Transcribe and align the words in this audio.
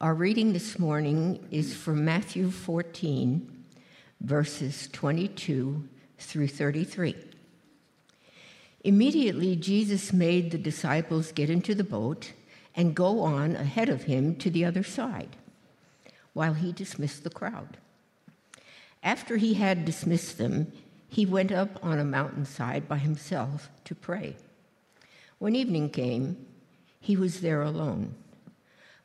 Our 0.00 0.14
reading 0.14 0.52
this 0.52 0.78
morning 0.78 1.44
is 1.50 1.74
from 1.74 2.04
Matthew 2.04 2.52
14, 2.52 3.64
verses 4.20 4.88
22 4.92 5.88
through 6.18 6.46
33. 6.46 7.16
Immediately, 8.84 9.56
Jesus 9.56 10.12
made 10.12 10.52
the 10.52 10.58
disciples 10.58 11.32
get 11.32 11.50
into 11.50 11.74
the 11.74 11.82
boat 11.82 12.32
and 12.76 12.94
go 12.94 13.22
on 13.22 13.56
ahead 13.56 13.88
of 13.88 14.04
him 14.04 14.36
to 14.36 14.50
the 14.50 14.64
other 14.64 14.84
side, 14.84 15.34
while 16.32 16.54
he 16.54 16.70
dismissed 16.70 17.24
the 17.24 17.30
crowd. 17.30 17.76
After 19.02 19.36
he 19.36 19.54
had 19.54 19.84
dismissed 19.84 20.38
them, 20.38 20.70
he 21.08 21.26
went 21.26 21.50
up 21.50 21.84
on 21.84 21.98
a 21.98 22.04
mountainside 22.04 22.86
by 22.86 22.98
himself 22.98 23.68
to 23.82 23.96
pray. 23.96 24.36
When 25.40 25.56
evening 25.56 25.90
came, 25.90 26.46
he 27.00 27.16
was 27.16 27.40
there 27.40 27.62
alone, 27.62 28.14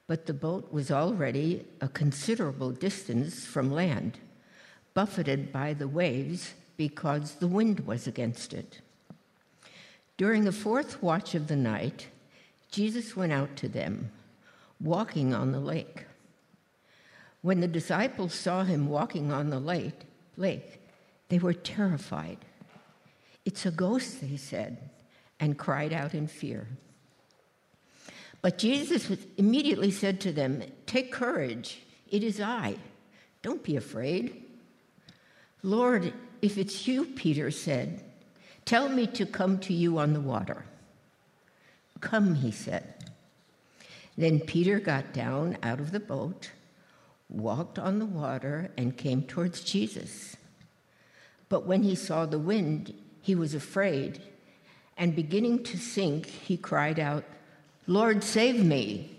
but 0.07 0.25
the 0.25 0.33
boat 0.33 0.71
was 0.71 0.91
already 0.91 1.65
a 1.81 1.87
considerable 1.87 2.71
distance 2.71 3.45
from 3.45 3.71
land, 3.71 4.19
buffeted 4.93 5.51
by 5.51 5.73
the 5.73 5.87
waves 5.87 6.53
because 6.77 7.35
the 7.35 7.47
wind 7.47 7.79
was 7.81 8.07
against 8.07 8.53
it. 8.53 8.81
During 10.17 10.43
the 10.43 10.51
fourth 10.51 11.01
watch 11.01 11.35
of 11.35 11.47
the 11.47 11.55
night, 11.55 12.07
Jesus 12.71 13.15
went 13.15 13.31
out 13.31 13.55
to 13.57 13.69
them, 13.69 14.11
walking 14.79 15.33
on 15.33 15.51
the 15.51 15.59
lake. 15.59 16.05
When 17.41 17.59
the 17.59 17.67
disciples 17.67 18.33
saw 18.33 18.63
him 18.63 18.87
walking 18.87 19.31
on 19.31 19.49
the 19.49 19.59
lake, 19.59 20.01
lake, 20.37 20.81
they 21.29 21.39
were 21.39 21.53
terrified. 21.53 22.37
It's 23.45 23.65
a 23.65 23.71
ghost, 23.71 24.21
they 24.21 24.37
said, 24.37 24.89
and 25.39 25.57
cried 25.57 25.93
out 25.93 26.13
in 26.13 26.27
fear. 26.27 26.67
But 28.43 28.57
Jesus 28.57 29.09
immediately 29.37 29.89
said 29.89 30.19
to 30.21 30.33
them, 30.33 30.61
Take 30.85 31.13
courage, 31.13 31.81
it 32.11 32.23
is 32.23 32.41
I. 32.41 32.75
Don't 33.41 33.63
be 33.63 33.77
afraid. 33.77 34.43
Lord, 35.63 36.13
if 36.41 36.57
it's 36.57 36.85
you, 36.85 37.05
Peter 37.05 37.49
said, 37.51 38.03
tell 38.65 38.89
me 38.89 39.07
to 39.07 39.25
come 39.25 39.59
to 39.59 39.73
you 39.73 39.97
on 39.97 40.11
the 40.11 40.19
water. 40.19 40.65
Come, 42.01 42.35
he 42.35 42.51
said. 42.51 42.93
Then 44.17 44.41
Peter 44.41 44.77
got 44.79 45.13
down 45.13 45.57
out 45.63 45.79
of 45.79 45.91
the 45.91 46.01
boat, 46.01 46.51
walked 47.29 47.79
on 47.79 47.99
the 47.99 48.05
water, 48.05 48.71
and 48.77 48.97
came 48.97 49.23
towards 49.23 49.61
Jesus. 49.61 50.35
But 51.47 51.65
when 51.65 51.83
he 51.83 51.95
saw 51.95 52.25
the 52.25 52.39
wind, 52.39 52.93
he 53.21 53.35
was 53.35 53.53
afraid, 53.53 54.21
and 54.97 55.15
beginning 55.15 55.63
to 55.63 55.77
sink, 55.77 56.25
he 56.25 56.57
cried 56.57 56.99
out, 56.99 57.23
Lord, 57.87 58.23
save 58.23 58.63
me. 58.63 59.17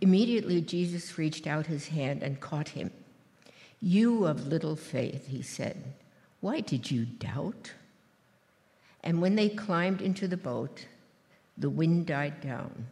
Immediately, 0.00 0.60
Jesus 0.62 1.16
reached 1.16 1.46
out 1.46 1.66
his 1.66 1.88
hand 1.88 2.22
and 2.22 2.40
caught 2.40 2.68
him. 2.68 2.90
You 3.80 4.26
of 4.26 4.46
little 4.46 4.76
faith, 4.76 5.26
he 5.26 5.42
said, 5.42 5.76
why 6.42 6.58
did 6.58 6.90
you 6.90 7.06
doubt? 7.06 7.72
And 9.04 9.22
when 9.22 9.36
they 9.36 9.48
climbed 9.48 10.02
into 10.02 10.26
the 10.26 10.36
boat, 10.36 10.86
the 11.56 11.70
wind 11.70 12.06
died 12.06 12.40
down. 12.40 12.86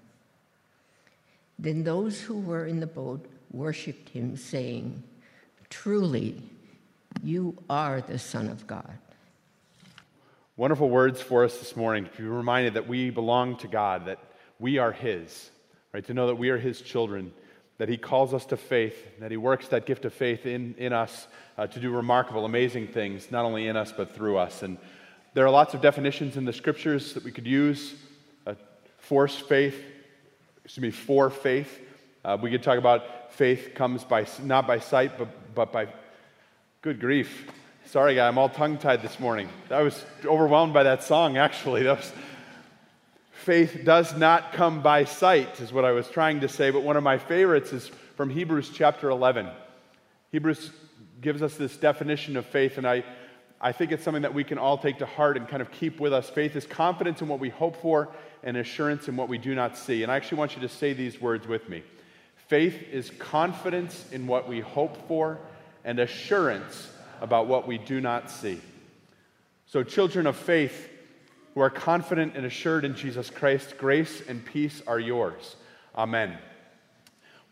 Then 1.58 1.82
those 1.82 2.20
who 2.20 2.38
were 2.38 2.66
in 2.66 2.78
the 2.78 2.86
boat 2.86 3.26
worshiped 3.52 4.08
him, 4.10 4.36
saying, 4.36 5.02
Truly, 5.68 6.40
you 7.24 7.58
are 7.68 8.00
the 8.00 8.20
Son 8.20 8.48
of 8.48 8.68
God. 8.68 8.98
Wonderful 10.60 10.90
words 10.90 11.22
for 11.22 11.42
us 11.42 11.56
this 11.56 11.74
morning 11.74 12.04
to 12.04 12.10
be 12.18 12.28
reminded 12.28 12.74
that 12.74 12.86
we 12.86 13.08
belong 13.08 13.56
to 13.56 13.66
God, 13.66 14.04
that 14.04 14.18
we 14.58 14.76
are 14.76 14.92
His, 14.92 15.48
right? 15.94 16.04
To 16.04 16.12
know 16.12 16.26
that 16.26 16.34
we 16.34 16.50
are 16.50 16.58
His 16.58 16.82
children, 16.82 17.32
that 17.78 17.88
He 17.88 17.96
calls 17.96 18.34
us 18.34 18.44
to 18.44 18.58
faith, 18.58 18.94
that 19.20 19.30
He 19.30 19.38
works 19.38 19.68
that 19.68 19.86
gift 19.86 20.04
of 20.04 20.12
faith 20.12 20.44
in, 20.44 20.74
in 20.76 20.92
us 20.92 21.28
uh, 21.56 21.66
to 21.68 21.80
do 21.80 21.90
remarkable, 21.90 22.44
amazing 22.44 22.88
things, 22.88 23.30
not 23.30 23.46
only 23.46 23.68
in 23.68 23.76
us, 23.78 23.90
but 23.90 24.14
through 24.14 24.36
us. 24.36 24.62
And 24.62 24.76
there 25.32 25.46
are 25.46 25.50
lots 25.50 25.72
of 25.72 25.80
definitions 25.80 26.36
in 26.36 26.44
the 26.44 26.52
scriptures 26.52 27.14
that 27.14 27.24
we 27.24 27.32
could 27.32 27.46
use 27.46 27.94
uh, 28.46 28.52
force 28.98 29.36
faith, 29.36 29.82
excuse 30.62 30.82
me, 30.82 30.90
for 30.90 31.30
faith. 31.30 31.80
Uh, 32.22 32.36
we 32.38 32.50
could 32.50 32.62
talk 32.62 32.76
about 32.76 33.32
faith 33.32 33.70
comes 33.74 34.04
by 34.04 34.26
not 34.42 34.66
by 34.66 34.78
sight, 34.78 35.16
but, 35.16 35.54
but 35.54 35.72
by 35.72 35.88
good 36.82 37.00
grief. 37.00 37.46
Sorry, 37.90 38.14
guy, 38.14 38.28
I'm 38.28 38.38
all 38.38 38.48
tongue 38.48 38.78
tied 38.78 39.02
this 39.02 39.18
morning. 39.18 39.48
I 39.68 39.82
was 39.82 40.04
overwhelmed 40.24 40.72
by 40.72 40.84
that 40.84 41.02
song, 41.02 41.36
actually. 41.36 41.82
That 41.82 41.96
was, 41.96 42.12
faith 43.32 43.80
does 43.84 44.16
not 44.16 44.52
come 44.52 44.80
by 44.80 45.06
sight, 45.06 45.58
is 45.58 45.72
what 45.72 45.84
I 45.84 45.90
was 45.90 46.08
trying 46.08 46.42
to 46.42 46.48
say, 46.48 46.70
but 46.70 46.84
one 46.84 46.96
of 46.96 47.02
my 47.02 47.18
favorites 47.18 47.72
is 47.72 47.90
from 48.14 48.30
Hebrews 48.30 48.70
chapter 48.72 49.10
11. 49.10 49.48
Hebrews 50.30 50.70
gives 51.20 51.42
us 51.42 51.56
this 51.56 51.76
definition 51.76 52.36
of 52.36 52.46
faith, 52.46 52.78
and 52.78 52.86
I, 52.86 53.02
I 53.60 53.72
think 53.72 53.90
it's 53.90 54.04
something 54.04 54.22
that 54.22 54.34
we 54.34 54.44
can 54.44 54.58
all 54.58 54.78
take 54.78 54.98
to 54.98 55.06
heart 55.06 55.36
and 55.36 55.48
kind 55.48 55.60
of 55.60 55.72
keep 55.72 55.98
with 55.98 56.12
us. 56.12 56.30
Faith 56.30 56.54
is 56.54 56.66
confidence 56.66 57.22
in 57.22 57.26
what 57.26 57.40
we 57.40 57.48
hope 57.48 57.82
for 57.82 58.08
and 58.44 58.56
assurance 58.56 59.08
in 59.08 59.16
what 59.16 59.28
we 59.28 59.36
do 59.36 59.56
not 59.56 59.76
see. 59.76 60.04
And 60.04 60.12
I 60.12 60.14
actually 60.14 60.38
want 60.38 60.54
you 60.54 60.62
to 60.62 60.68
say 60.68 60.92
these 60.92 61.20
words 61.20 61.48
with 61.48 61.68
me 61.68 61.82
Faith 62.46 62.84
is 62.92 63.10
confidence 63.18 64.04
in 64.12 64.28
what 64.28 64.48
we 64.48 64.60
hope 64.60 65.08
for 65.08 65.40
and 65.84 65.98
assurance 65.98 66.88
about 67.20 67.46
what 67.46 67.68
we 67.68 67.78
do 67.78 68.00
not 68.00 68.30
see. 68.30 68.60
So, 69.66 69.84
children 69.84 70.26
of 70.26 70.36
faith 70.36 70.88
who 71.54 71.60
are 71.60 71.70
confident 71.70 72.36
and 72.36 72.44
assured 72.44 72.84
in 72.84 72.96
Jesus 72.96 73.30
Christ, 73.30 73.76
grace 73.78 74.22
and 74.26 74.44
peace 74.44 74.82
are 74.86 74.98
yours. 74.98 75.56
Amen. 75.94 76.38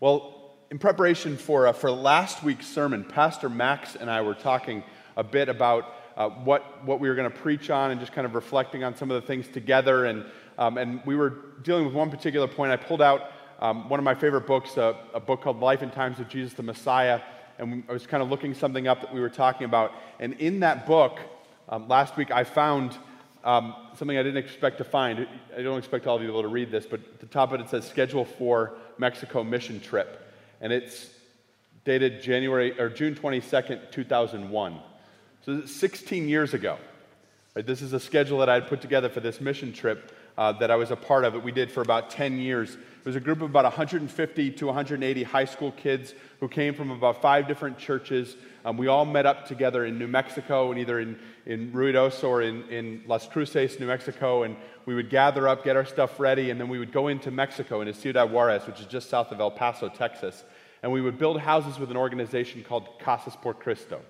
Well, 0.00 0.56
in 0.70 0.78
preparation 0.78 1.36
for, 1.36 1.66
uh, 1.66 1.72
for 1.72 1.90
last 1.90 2.42
week's 2.42 2.66
sermon, 2.66 3.04
Pastor 3.04 3.48
Max 3.48 3.94
and 3.94 4.10
I 4.10 4.22
were 4.22 4.34
talking 4.34 4.82
a 5.16 5.24
bit 5.24 5.48
about 5.48 5.94
uh, 6.16 6.28
what, 6.28 6.84
what 6.84 7.00
we 7.00 7.08
were 7.08 7.14
going 7.14 7.30
to 7.30 7.36
preach 7.36 7.70
on 7.70 7.90
and 7.90 8.00
just 8.00 8.12
kind 8.12 8.26
of 8.26 8.34
reflecting 8.34 8.84
on 8.84 8.96
some 8.96 9.10
of 9.10 9.20
the 9.20 9.26
things 9.26 9.46
together. 9.48 10.04
And, 10.06 10.24
um, 10.58 10.78
and 10.78 11.00
we 11.06 11.16
were 11.16 11.38
dealing 11.62 11.84
with 11.84 11.94
one 11.94 12.10
particular 12.10 12.48
point. 12.48 12.72
I 12.72 12.76
pulled 12.76 13.02
out 13.02 13.30
um, 13.60 13.88
one 13.88 13.98
of 13.98 14.04
my 14.04 14.14
favorite 14.14 14.46
books, 14.46 14.76
uh, 14.78 14.94
a 15.14 15.20
book 15.20 15.42
called 15.42 15.60
Life 15.60 15.82
and 15.82 15.92
Times 15.92 16.20
of 16.20 16.28
Jesus 16.28 16.54
the 16.54 16.62
Messiah 16.62 17.20
and 17.58 17.84
I 17.88 17.92
was 17.92 18.06
kind 18.06 18.22
of 18.22 18.30
looking 18.30 18.54
something 18.54 18.86
up 18.86 19.00
that 19.00 19.12
we 19.12 19.20
were 19.20 19.28
talking 19.28 19.64
about. 19.64 19.92
And 20.20 20.34
in 20.34 20.60
that 20.60 20.86
book, 20.86 21.18
um, 21.68 21.88
last 21.88 22.16
week, 22.16 22.30
I 22.30 22.44
found 22.44 22.96
um, 23.44 23.74
something 23.96 24.16
I 24.16 24.22
didn't 24.22 24.42
expect 24.42 24.78
to 24.78 24.84
find. 24.84 25.26
I 25.56 25.62
don't 25.62 25.78
expect 25.78 26.06
all 26.06 26.16
of 26.16 26.22
you 26.22 26.28
to 26.28 26.32
be 26.32 26.38
able 26.38 26.48
to 26.48 26.52
read 26.52 26.70
this, 26.70 26.86
but 26.86 27.00
at 27.00 27.20
the 27.20 27.26
top 27.26 27.52
of 27.52 27.60
it, 27.60 27.64
it 27.64 27.70
says 27.70 27.88
Schedule 27.88 28.24
for 28.24 28.74
Mexico 28.98 29.42
Mission 29.44 29.80
Trip. 29.80 30.24
And 30.60 30.72
it's 30.72 31.10
dated 31.84 32.22
January 32.22 32.78
or 32.78 32.88
June 32.88 33.14
22nd, 33.14 33.90
2001. 33.90 34.80
So 35.44 35.64
16 35.64 36.28
years 36.28 36.54
ago. 36.54 36.78
Right? 37.54 37.66
This 37.66 37.82
is 37.82 37.92
a 37.92 38.00
schedule 38.00 38.38
that 38.38 38.48
I 38.48 38.54
had 38.54 38.68
put 38.68 38.80
together 38.80 39.08
for 39.08 39.20
this 39.20 39.40
mission 39.40 39.72
trip 39.72 40.14
uh, 40.38 40.52
that 40.52 40.70
I 40.70 40.76
was 40.76 40.92
a 40.92 40.96
part 40.96 41.24
of. 41.24 41.34
It 41.34 41.42
we 41.42 41.50
did 41.50 41.70
for 41.70 41.82
about 41.82 42.10
10 42.10 42.38
years. 42.38 42.74
It 42.74 43.04
was 43.04 43.16
a 43.16 43.20
group 43.20 43.38
of 43.42 43.50
about 43.50 43.64
150 43.64 44.50
to 44.52 44.66
180 44.66 45.22
high 45.24 45.44
school 45.44 45.72
kids 45.72 46.14
who 46.38 46.46
came 46.46 46.74
from 46.74 46.92
about 46.92 47.20
five 47.20 47.48
different 47.48 47.76
churches. 47.76 48.36
Um, 48.64 48.76
we 48.76 48.86
all 48.86 49.04
met 49.04 49.26
up 49.26 49.46
together 49.46 49.84
in 49.84 49.98
New 49.98 50.06
Mexico 50.06 50.70
and 50.70 50.78
either 50.78 51.00
in, 51.00 51.18
in 51.44 51.72
Ruidoso 51.72 52.24
or 52.24 52.42
in, 52.42 52.62
in 52.68 53.02
Las 53.08 53.26
Cruces, 53.26 53.80
New 53.80 53.88
Mexico, 53.88 54.44
and 54.44 54.56
we 54.86 54.94
would 54.94 55.10
gather 55.10 55.48
up, 55.48 55.64
get 55.64 55.74
our 55.74 55.84
stuff 55.84 56.20
ready, 56.20 56.50
and 56.50 56.60
then 56.60 56.68
we 56.68 56.78
would 56.78 56.92
go 56.92 57.08
into 57.08 57.32
Mexico, 57.32 57.80
into 57.80 57.92
Ciudad 57.92 58.30
Juarez, 58.30 58.64
which 58.64 58.78
is 58.78 58.86
just 58.86 59.10
south 59.10 59.32
of 59.32 59.40
El 59.40 59.50
Paso, 59.50 59.88
Texas. 59.88 60.44
And 60.84 60.92
we 60.92 61.00
would 61.00 61.18
build 61.18 61.40
houses 61.40 61.80
with 61.80 61.90
an 61.90 61.96
organization 61.96 62.62
called 62.62 63.00
Casas 63.00 63.34
por 63.34 63.54
Cristo. 63.54 64.00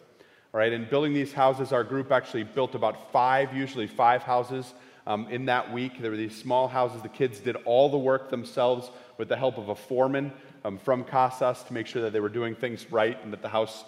All 0.52 0.60
right, 0.60 0.72
and 0.72 0.90
building 0.90 1.14
these 1.14 1.32
houses, 1.32 1.72
our 1.72 1.84
group 1.84 2.12
actually 2.12 2.44
built 2.44 2.74
about 2.74 3.12
five, 3.12 3.54
usually 3.56 3.86
five 3.86 4.22
houses 4.22 4.74
um, 5.08 5.26
in 5.30 5.46
that 5.46 5.72
week. 5.72 6.00
There 6.00 6.10
were 6.10 6.16
these 6.16 6.36
small 6.36 6.68
houses. 6.68 7.02
The 7.02 7.08
kids 7.08 7.40
did 7.40 7.56
all 7.64 7.88
the 7.88 7.98
work 7.98 8.30
themselves 8.30 8.90
with 9.16 9.28
the 9.28 9.36
help 9.36 9.56
of 9.56 9.70
a 9.70 9.74
foreman 9.74 10.30
um, 10.64 10.78
from 10.78 11.02
Casas 11.02 11.62
to 11.64 11.72
make 11.72 11.86
sure 11.86 12.02
that 12.02 12.12
they 12.12 12.20
were 12.20 12.28
doing 12.28 12.54
things 12.54 12.92
right 12.92 13.18
and 13.24 13.32
that 13.32 13.40
the 13.40 13.48
house, 13.48 13.84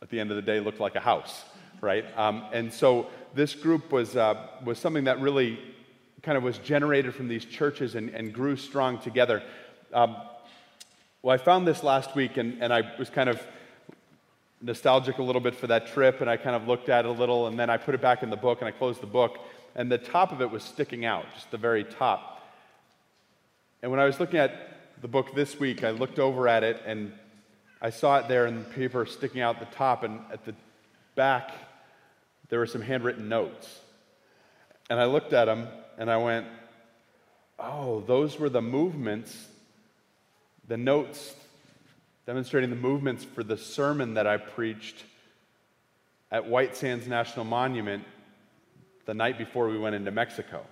at 0.00 0.08
the 0.08 0.18
end 0.18 0.30
of 0.30 0.36
the 0.36 0.42
day, 0.42 0.58
looked 0.58 0.80
like 0.80 0.96
a 0.96 1.00
house, 1.00 1.44
right? 1.82 2.06
Um, 2.16 2.46
and 2.52 2.72
so 2.72 3.08
this 3.34 3.54
group 3.54 3.92
was, 3.92 4.16
uh, 4.16 4.48
was 4.64 4.78
something 4.78 5.04
that 5.04 5.20
really 5.20 5.60
kind 6.22 6.38
of 6.38 6.42
was 6.42 6.56
generated 6.58 7.14
from 7.14 7.28
these 7.28 7.44
churches 7.44 7.94
and, 7.94 8.08
and 8.10 8.32
grew 8.32 8.56
strong 8.56 8.98
together. 8.98 9.42
Um, 9.92 10.16
well, 11.20 11.34
I 11.34 11.36
found 11.36 11.68
this 11.68 11.82
last 11.82 12.16
week 12.16 12.38
and, 12.38 12.62
and 12.62 12.72
I 12.72 12.94
was 12.98 13.10
kind 13.10 13.28
of 13.28 13.40
nostalgic 14.62 15.18
a 15.18 15.22
little 15.22 15.40
bit 15.40 15.54
for 15.54 15.66
that 15.66 15.88
trip 15.88 16.22
and 16.22 16.30
I 16.30 16.38
kind 16.38 16.56
of 16.56 16.66
looked 16.66 16.88
at 16.88 17.04
it 17.04 17.08
a 17.08 17.12
little 17.12 17.46
and 17.46 17.58
then 17.58 17.68
I 17.68 17.76
put 17.76 17.94
it 17.94 18.00
back 18.00 18.22
in 18.22 18.30
the 18.30 18.36
book 18.36 18.60
and 18.60 18.68
I 18.68 18.70
closed 18.70 19.02
the 19.02 19.06
book 19.06 19.38
and 19.74 19.90
the 19.90 19.98
top 19.98 20.32
of 20.32 20.40
it 20.40 20.50
was 20.50 20.62
sticking 20.62 21.04
out, 21.04 21.24
just 21.34 21.50
the 21.50 21.58
very 21.58 21.84
top. 21.84 22.46
And 23.82 23.90
when 23.90 24.00
I 24.00 24.04
was 24.04 24.20
looking 24.20 24.38
at 24.38 24.52
the 25.00 25.08
book 25.08 25.34
this 25.34 25.58
week, 25.58 25.82
I 25.84 25.90
looked 25.90 26.18
over 26.18 26.46
at 26.48 26.62
it 26.62 26.82
and 26.86 27.12
I 27.80 27.90
saw 27.90 28.18
it 28.18 28.28
there 28.28 28.46
in 28.46 28.58
the 28.58 28.70
paper 28.70 29.04
sticking 29.06 29.40
out 29.40 29.58
the 29.58 29.66
top, 29.66 30.04
and 30.04 30.20
at 30.32 30.44
the 30.44 30.54
back, 31.16 31.50
there 32.48 32.60
were 32.60 32.66
some 32.66 32.82
handwritten 32.82 33.28
notes. 33.28 33.80
And 34.88 35.00
I 35.00 35.06
looked 35.06 35.32
at 35.32 35.46
them 35.46 35.66
and 35.98 36.10
I 36.10 36.18
went, 36.18 36.46
oh, 37.58 38.00
those 38.02 38.38
were 38.38 38.48
the 38.48 38.62
movements 38.62 39.48
the 40.68 40.76
notes 40.76 41.34
demonstrating 42.24 42.70
the 42.70 42.76
movements 42.76 43.24
for 43.24 43.42
the 43.42 43.56
sermon 43.56 44.14
that 44.14 44.26
I 44.26 44.36
preached 44.36 45.04
at 46.30 46.46
White 46.46 46.76
Sands 46.76 47.06
National 47.08 47.44
Monument 47.44 48.04
the 49.06 49.14
night 49.14 49.38
before 49.38 49.68
we 49.68 49.78
went 49.78 49.94
into 49.94 50.10
Mexico. 50.10 50.64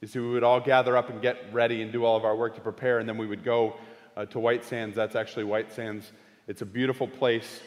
You 0.00 0.08
see, 0.08 0.18
we 0.18 0.30
would 0.30 0.44
all 0.44 0.60
gather 0.60 0.96
up 0.96 1.08
and 1.08 1.22
get 1.22 1.52
ready 1.52 1.82
and 1.82 1.90
do 1.90 2.04
all 2.04 2.16
of 2.16 2.24
our 2.24 2.36
work 2.36 2.54
to 2.56 2.60
prepare, 2.60 2.98
and 2.98 3.08
then 3.08 3.16
we 3.16 3.26
would 3.26 3.44
go 3.44 3.76
uh, 4.16 4.26
to 4.26 4.38
White 4.38 4.64
Sands. 4.64 4.94
That's 4.94 5.16
actually 5.16 5.44
White 5.44 5.72
Sands. 5.72 6.12
It's 6.48 6.62
a 6.62 6.66
beautiful 6.66 7.08
place. 7.08 7.60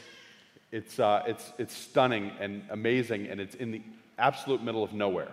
It's, 0.72 1.00
uh, 1.00 1.24
it's, 1.26 1.52
it's 1.58 1.76
stunning 1.76 2.32
and 2.40 2.62
amazing, 2.70 3.28
and 3.28 3.42
it's 3.42 3.56
in 3.56 3.72
the 3.72 3.82
absolute 4.20 4.62
middle 4.62 4.84
of 4.84 4.94
nowhere, 4.94 5.32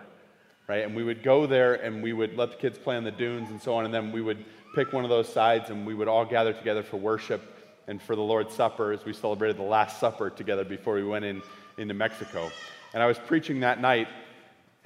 right? 0.67 0.83
And 0.83 0.95
we 0.95 1.03
would 1.03 1.21
go 1.21 1.45
there 1.45 1.75
and 1.75 2.01
we 2.01 2.13
would 2.13 2.35
let 2.35 2.51
the 2.51 2.57
kids 2.57 2.77
play 2.77 2.95
on 2.95 3.03
the 3.03 3.11
dunes 3.11 3.49
and 3.51 3.61
so 3.61 3.75
on, 3.75 3.85
and 3.85 3.93
then 3.93 4.11
we 4.11 4.21
would 4.21 4.43
pick 4.73 4.93
one 4.93 5.03
of 5.03 5.09
those 5.09 5.31
sides 5.31 5.69
and 5.69 5.85
we 5.85 5.93
would 5.93 6.07
all 6.07 6.25
gather 6.25 6.53
together 6.53 6.83
for 6.83 6.97
worship 6.97 7.41
and 7.87 8.01
for 8.01 8.15
the 8.15 8.21
Lord's 8.21 8.53
Supper 8.53 8.91
as 8.91 9.05
we 9.05 9.13
celebrated 9.13 9.57
the 9.57 9.63
Last 9.63 9.99
Supper 9.99 10.29
together 10.29 10.65
before 10.65 10.95
we 10.95 11.03
went 11.03 11.25
in, 11.25 11.41
into 11.77 11.93
Mexico. 11.93 12.51
And 12.93 13.01
I 13.01 13.05
was 13.05 13.17
preaching 13.17 13.61
that 13.61 13.79
night, 13.79 14.07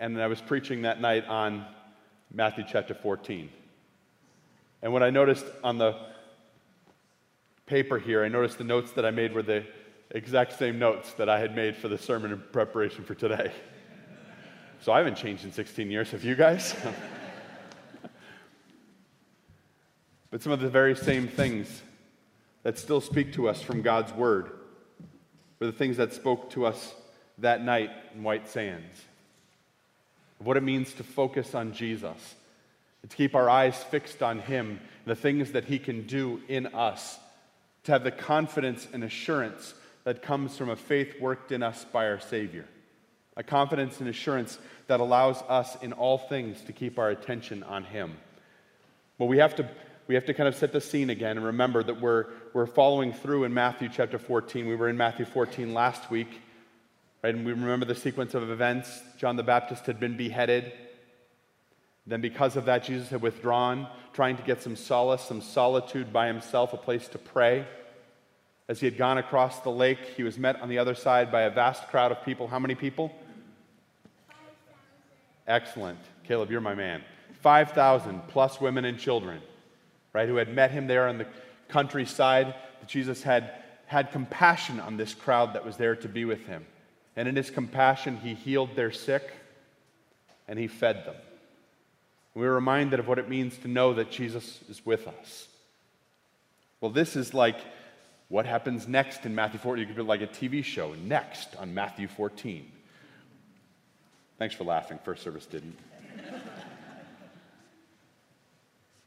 and 0.01 0.19
I 0.19 0.25
was 0.25 0.41
preaching 0.41 0.81
that 0.81 0.99
night 0.99 1.25
on 1.27 1.63
Matthew 2.33 2.65
chapter 2.67 2.95
14. 2.95 3.51
And 4.81 4.91
what 4.91 5.03
I 5.03 5.11
noticed 5.11 5.45
on 5.63 5.77
the 5.77 5.95
paper 7.67 7.99
here, 7.99 8.25
I 8.25 8.27
noticed 8.27 8.57
the 8.57 8.63
notes 8.63 8.91
that 8.93 9.05
I 9.05 9.11
made 9.11 9.31
were 9.31 9.43
the 9.43 9.63
exact 10.09 10.57
same 10.57 10.79
notes 10.79 11.13
that 11.13 11.29
I 11.29 11.39
had 11.39 11.55
made 11.55 11.77
for 11.77 11.87
the 11.87 11.99
sermon 11.99 12.31
in 12.31 12.41
preparation 12.51 13.03
for 13.03 13.13
today. 13.13 13.51
So 14.79 14.91
I 14.91 14.97
haven't 14.97 15.17
changed 15.17 15.45
in 15.45 15.51
16 15.51 15.91
years. 15.91 16.09
Have 16.09 16.23
you 16.23 16.33
guys? 16.33 16.73
but 20.31 20.41
some 20.41 20.51
of 20.51 20.61
the 20.61 20.69
very 20.69 20.95
same 20.95 21.27
things 21.27 21.83
that 22.63 22.79
still 22.79 23.01
speak 23.01 23.33
to 23.33 23.47
us 23.47 23.61
from 23.61 23.83
God's 23.83 24.11
Word 24.13 24.49
were 25.59 25.67
the 25.67 25.71
things 25.71 25.97
that 25.97 26.11
spoke 26.11 26.49
to 26.51 26.65
us 26.65 26.95
that 27.37 27.63
night 27.63 27.91
in 28.15 28.23
White 28.23 28.49
Sands. 28.49 29.03
Of 30.41 30.47
what 30.47 30.57
it 30.57 30.63
means 30.63 30.91
to 30.93 31.03
focus 31.03 31.53
on 31.53 31.71
Jesus, 31.71 32.17
to 33.07 33.15
keep 33.15 33.35
our 33.35 33.47
eyes 33.47 33.77
fixed 33.77 34.23
on 34.23 34.39
Him, 34.39 34.79
the 35.05 35.15
things 35.15 35.51
that 35.51 35.65
He 35.65 35.77
can 35.77 36.07
do 36.07 36.41
in 36.47 36.65
us, 36.65 37.19
to 37.83 37.91
have 37.91 38.03
the 38.03 38.09
confidence 38.09 38.87
and 38.91 39.03
assurance 39.03 39.75
that 40.03 40.23
comes 40.23 40.57
from 40.57 40.71
a 40.71 40.75
faith 40.75 41.21
worked 41.21 41.51
in 41.51 41.61
us 41.61 41.85
by 41.93 42.07
our 42.07 42.19
Savior. 42.19 42.65
A 43.37 43.43
confidence 43.43 43.99
and 43.99 44.09
assurance 44.09 44.57
that 44.87 44.99
allows 44.99 45.43
us 45.47 45.77
in 45.83 45.93
all 45.93 46.17
things 46.17 46.59
to 46.61 46.73
keep 46.73 46.97
our 46.97 47.11
attention 47.11 47.61
on 47.61 47.83
Him. 47.83 48.17
Well, 49.19 49.29
we 49.29 49.37
have 49.37 49.55
to, 49.57 49.69
we 50.07 50.15
have 50.15 50.25
to 50.25 50.33
kind 50.33 50.49
of 50.49 50.55
set 50.55 50.73
the 50.73 50.81
scene 50.81 51.11
again 51.11 51.37
and 51.37 51.45
remember 51.45 51.83
that 51.83 52.01
we're, 52.01 52.25
we're 52.53 52.65
following 52.65 53.13
through 53.13 53.43
in 53.43 53.53
Matthew 53.53 53.89
chapter 53.93 54.17
14. 54.17 54.65
We 54.65 54.75
were 54.75 54.89
in 54.89 54.97
Matthew 54.97 55.25
14 55.25 55.71
last 55.75 56.09
week, 56.09 56.41
right? 57.23 57.33
And 57.33 57.45
we 57.45 57.51
remember 57.51 57.85
the 57.85 57.95
sequence 57.95 58.33
of 58.33 58.49
events. 58.49 59.01
John 59.17 59.35
the 59.35 59.43
Baptist 59.43 59.85
had 59.85 59.99
been 59.99 60.17
beheaded. 60.17 60.71
Then, 62.07 62.21
because 62.21 62.55
of 62.55 62.65
that, 62.65 62.83
Jesus 62.83 63.09
had 63.09 63.21
withdrawn, 63.21 63.87
trying 64.13 64.35
to 64.37 64.43
get 64.43 64.61
some 64.61 64.75
solace, 64.75 65.21
some 65.21 65.41
solitude 65.41 66.11
by 66.11 66.27
himself, 66.27 66.73
a 66.73 66.77
place 66.77 67.07
to 67.09 67.19
pray. 67.19 67.65
As 68.67 68.79
he 68.79 68.85
had 68.85 68.97
gone 68.97 69.17
across 69.17 69.59
the 69.59 69.69
lake, 69.69 69.99
he 70.17 70.23
was 70.23 70.37
met 70.37 70.59
on 70.61 70.69
the 70.69 70.79
other 70.79 70.95
side 70.95 71.31
by 71.31 71.41
a 71.41 71.49
vast 71.49 71.87
crowd 71.89 72.11
of 72.11 72.23
people. 72.23 72.47
How 72.47 72.57
many 72.57 72.73
people? 72.73 73.13
Excellent. 75.47 75.99
Caleb, 76.23 76.49
you're 76.49 76.61
my 76.61 76.75
man. 76.75 77.03
5,000 77.41 78.27
plus 78.29 78.61
women 78.61 78.85
and 78.85 78.97
children, 78.97 79.41
right, 80.13 80.27
who 80.27 80.37
had 80.37 80.53
met 80.53 80.71
him 80.71 80.87
there 80.87 81.07
on 81.07 81.17
the 81.17 81.27
countryside. 81.67 82.55
Jesus 82.87 83.21
had 83.21 83.53
had 83.85 84.11
compassion 84.11 84.79
on 84.79 84.95
this 84.95 85.13
crowd 85.13 85.53
that 85.53 85.65
was 85.65 85.75
there 85.75 85.97
to 85.97 86.07
be 86.07 86.23
with 86.23 86.45
him. 86.45 86.65
And 87.15 87.27
in 87.27 87.35
his 87.35 87.49
compassion, 87.49 88.17
he 88.17 88.33
healed 88.33 88.75
their 88.75 88.91
sick 88.91 89.31
and 90.47 90.57
he 90.57 90.67
fed 90.67 91.05
them. 91.05 91.15
We 92.33 92.45
are 92.45 92.53
reminded 92.53 92.99
of 92.99 93.07
what 93.07 93.19
it 93.19 93.29
means 93.29 93.57
to 93.59 93.67
know 93.67 93.93
that 93.93 94.09
Jesus 94.09 94.59
is 94.69 94.85
with 94.85 95.07
us. 95.07 95.47
Well, 96.79 96.91
this 96.91 97.15
is 97.15 97.33
like 97.33 97.57
what 98.29 98.45
happens 98.45 98.87
next 98.87 99.25
in 99.25 99.35
Matthew 99.35 99.59
14. 99.59 99.81
You 99.81 99.87
could 99.87 99.95
be 99.97 100.01
like 100.03 100.21
a 100.21 100.27
TV 100.27 100.63
show, 100.63 100.93
next 100.93 101.55
on 101.57 101.73
Matthew 101.73 102.07
14. 102.07 102.71
Thanks 104.39 104.55
for 104.55 104.63
laughing. 104.63 104.97
First 105.03 105.21
service 105.21 105.45
didn't. 105.45 105.77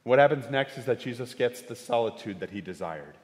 what 0.05 0.19
happens 0.19 0.49
next 0.51 0.77
is 0.77 0.85
that 0.85 1.01
Jesus 1.01 1.33
gets 1.35 1.63
the 1.63 1.75
solitude 1.75 2.41
that 2.41 2.51
he 2.51 2.61
desired. 2.61 3.15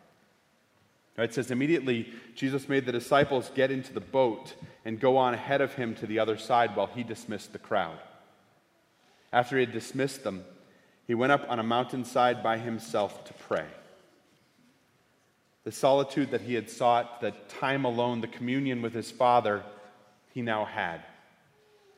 It 1.23 1.35
says, 1.35 1.51
immediately 1.51 2.13
Jesus 2.35 2.69
made 2.69 2.87
the 2.87 2.93
disciples 2.93 3.51
get 3.55 3.71
into 3.71 3.93
the 3.93 4.01
boat 4.01 4.55
and 4.85 4.99
go 4.99 5.17
on 5.17 5.35
ahead 5.35 5.61
of 5.61 5.75
him 5.75 5.95
to 5.97 6.07
the 6.07 6.19
other 6.19 6.39
side 6.39 6.75
while 6.75 6.87
he 6.87 7.03
dismissed 7.03 7.53
the 7.53 7.59
crowd. 7.59 7.99
After 9.33 9.57
he 9.57 9.65
had 9.65 9.73
dismissed 9.73 10.25
them, 10.25 10.45
he 11.07 11.15
went 11.15 11.33
up 11.33 11.45
on 11.49 11.59
a 11.59 11.65
mountainside 11.65 12.43
by 12.43 12.59
himself 12.59 13.25
to 13.25 13.35
pray. 13.35 13.67
The 15.65 15.73
solitude 15.73 16.31
that 16.31 16.41
he 16.41 16.55
had 16.55 16.71
sought, 16.71 17.21
the 17.21 17.33
time 17.49 17.85
alone, 17.85 18.21
the 18.21 18.27
communion 18.27 18.81
with 18.81 18.95
his 18.95 19.11
Father, 19.11 19.63
he 20.33 20.43
now 20.43 20.65
had. 20.65 21.03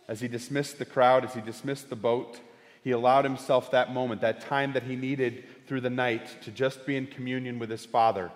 As 0.09 0.21
he 0.21 0.29
dismissed 0.29 0.79
the 0.79 0.85
crowd, 0.85 1.25
as 1.25 1.35
he 1.35 1.41
dismissed 1.41 1.89
the 1.89 1.97
boat, 1.97 2.41
he 2.83 2.91
allowed 2.91 3.25
himself 3.25 3.71
that 3.71 3.95
moment, 3.95 4.21
that 4.23 4.41
time 4.41 4.73
that 4.73 4.83
he 4.83 4.97
needed 4.97 5.45
through 5.67 5.83
the 5.83 5.91
night 5.91 6.43
to 6.43 6.51
just 6.51 6.85
be 6.85 6.97
in 6.97 7.07
communion 7.07 7.59
with 7.59 7.71
his 7.71 7.87
Father. 7.87 8.33